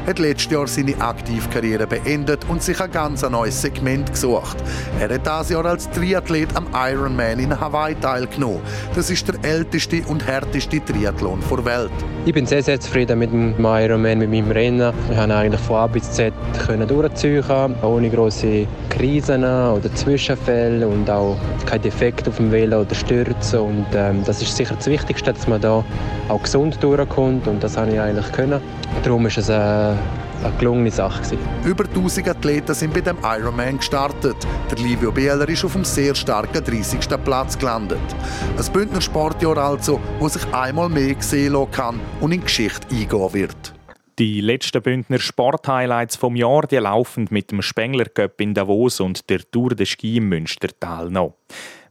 hat 0.06 0.18
letztes 0.18 0.52
Jahr 0.52 0.66
seine 0.66 0.98
Aktivkarriere 1.00 1.86
beendet 1.86 2.46
und 2.48 2.62
sich 2.62 2.80
ein 2.80 2.90
ganz 2.90 3.22
neues 3.22 3.60
Segment 3.60 4.10
gesucht. 4.10 4.56
Er 4.98 5.12
hat 5.12 5.26
dieses 5.26 5.50
Jahr 5.50 5.66
als 5.66 5.90
Triathlet 5.90 6.48
am 6.56 6.66
Ironman 6.72 7.38
in 7.38 7.58
Hawaii 7.58 7.94
teilgenommen. 7.94 8.60
Das 8.94 9.10
ist 9.10 9.28
der 9.28 9.36
älteste 9.42 10.02
und 10.06 10.26
härteste 10.26 10.82
Triathlon 10.84 11.40
der 11.50 11.64
Welt. 11.64 11.92
Ich 12.28 12.34
bin 12.34 12.44
sehr, 12.44 12.62
sehr 12.62 12.78
zufrieden 12.78 13.20
mit 13.20 13.32
dem 13.32 13.54
Ironman, 13.58 14.18
mit 14.18 14.28
meinem 14.28 14.50
Rennen. 14.50 14.92
Ich 15.10 15.16
konnte 15.16 15.34
eigentlich 15.34 15.62
von 15.62 15.76
A 15.76 15.86
bis 15.86 16.10
Z 16.10 16.34
durchziehen, 16.86 17.42
ohne 17.80 18.10
große 18.10 18.66
Krisen 18.90 19.44
oder 19.44 19.94
Zwischenfälle 19.94 20.86
und 20.86 21.08
auch 21.08 21.38
kein 21.64 21.80
Defekt 21.80 22.28
auf 22.28 22.36
dem 22.36 22.52
Velo 22.52 22.82
oder 22.82 22.94
Stürzen. 22.94 23.60
Und 23.60 23.86
ähm, 23.94 24.22
das 24.26 24.42
ist 24.42 24.54
sicher 24.54 24.74
das 24.74 24.86
Wichtigste, 24.88 25.32
dass 25.32 25.48
man 25.48 25.62
da 25.62 25.82
auch 26.28 26.42
gesund 26.42 26.76
durchkommt 26.82 27.48
und 27.48 27.64
das 27.64 27.78
habe 27.78 27.92
ich 27.92 27.98
eigentlich 27.98 28.30
können. 28.32 28.60
Darum 29.02 29.24
ist 29.24 29.38
es 29.38 29.48
äh, 29.48 29.94
eine 30.42 30.56
gelungene 30.56 30.90
Sache. 30.90 31.22
Gewesen. 31.22 31.38
Über 31.64 31.84
1000 31.84 32.28
Athleten 32.28 32.74
sind 32.74 32.94
bei 32.94 33.00
dem 33.00 33.16
Ironman 33.22 33.78
gestartet. 33.78 34.36
Der 34.70 34.78
Livio 34.78 35.12
Bieler 35.12 35.48
ist 35.48 35.64
auf 35.64 35.72
dem 35.72 35.84
sehr 35.84 36.14
starken 36.14 36.64
30. 36.64 37.00
Platz 37.24 37.58
gelandet. 37.58 37.98
Ein 38.56 38.72
Bündner 38.72 39.00
Sportjahr 39.00 39.58
also, 39.58 40.00
wo 40.18 40.28
sich 40.28 40.44
einmal 40.52 40.88
mehr 40.88 41.14
gesehen 41.14 41.56
kann 41.70 42.00
und 42.20 42.32
in 42.32 42.42
Geschichte 42.42 42.86
eingehen 42.90 43.32
wird. 43.32 43.74
Die 44.18 44.40
letzten 44.40 44.82
Bündner 44.82 45.20
Sporthighlights 45.20 46.16
vom 46.16 46.34
Jahr 46.34 46.66
die 46.66 46.76
laufen 46.76 47.28
mit 47.30 47.52
dem 47.52 47.62
Spengler 47.62 48.06
Cup 48.06 48.40
in 48.40 48.52
Davos 48.52 48.98
und 48.98 49.30
der 49.30 49.48
Tour 49.48 49.76
de 49.76 49.86
Ski 49.86 50.16
im 50.16 50.28
Münstertal 50.28 51.08
noch. 51.08 51.36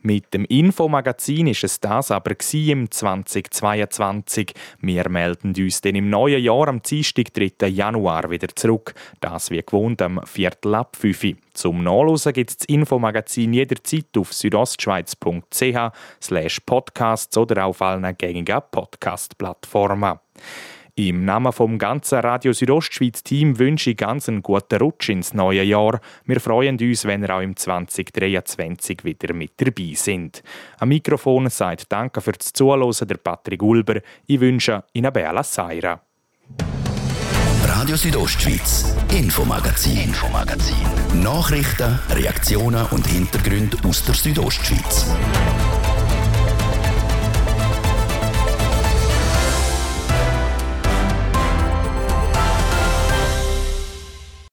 Mit 0.02 0.34
dem 0.34 0.46
Infomagazin 0.46 1.48
ist 1.48 1.64
es 1.64 1.80
das 1.80 2.12
aber 2.12 2.36
im 2.54 2.90
2022. 2.90 4.54
Wir 4.80 5.10
melden 5.10 5.54
uns 5.58 5.82
dann 5.82 5.96
im 5.96 6.10
neuen 6.10 6.42
Jahr 6.42 6.68
am 6.68 6.82
Dienstag, 6.82 7.34
3. 7.34 7.68
Januar 7.68 8.30
wieder 8.30 8.48
zurück. 8.56 8.94
Das 9.20 9.52
wie 9.52 9.62
gewohnt 9.62 10.02
am 10.02 10.22
Viertel 10.26 10.76
ab 10.76 10.96
5 10.96 11.36
Zum 11.54 11.84
Nachlesen 11.84 12.34
gibt 12.34 12.50
es 12.52 12.58
das 12.58 12.66
Infomagazin 12.68 13.54
jederzeit 13.54 14.18
auf 14.18 14.34
südostschweiz.ch 14.34 15.78
podcasts 16.66 17.38
oder 17.38 17.66
auf 17.66 17.82
allen 17.82 18.18
gängigen 18.18 18.62
Podcast-Plattformen. 18.72 20.20
Im 21.00 21.26
Namen 21.26 21.54
vom 21.54 21.78
ganzen 21.78 22.18
Radio 22.22 22.54
Südostschweiz-Team 22.54 23.60
wünsche 23.60 23.92
ich 23.92 23.98
ganz 23.98 24.28
einen 24.28 24.42
guten 24.42 24.80
Rutsch 24.80 25.10
ins 25.10 25.32
neue 25.32 25.62
Jahr. 25.62 26.02
Wir 26.26 26.40
freuen 26.40 26.80
uns, 26.80 27.06
wenn 27.06 27.22
ihr 27.22 27.36
auch 27.36 27.42
im 27.42 27.56
2023 27.56 29.04
wieder 29.04 29.32
mit 29.36 29.52
dabei 29.58 29.92
sind. 29.94 30.42
Am 30.80 30.90
Mikrofon 30.90 31.52
sagt 31.52 31.92
Danke 31.92 32.20
fürs 32.20 32.52
Zuhören 32.52 33.08
der 33.08 33.18
Patrick 33.18 33.62
Ulber. 33.62 34.02
Ich 34.26 34.40
wünsche 34.40 34.86
Ihnen 34.94 35.14
Bella 35.14 35.44
Saira. 35.44 36.02
Radio 37.62 37.96
Südostschweiz, 37.96 38.96
Infomagazin, 39.12 40.00
Infomagazin. 40.00 40.78
Nachrichten, 41.22 42.00
Reaktionen 42.10 42.88
und 42.88 43.06
Hintergründe 43.06 43.78
aus 43.88 44.04
der 44.04 44.16
Südostschweiz. 44.16 45.06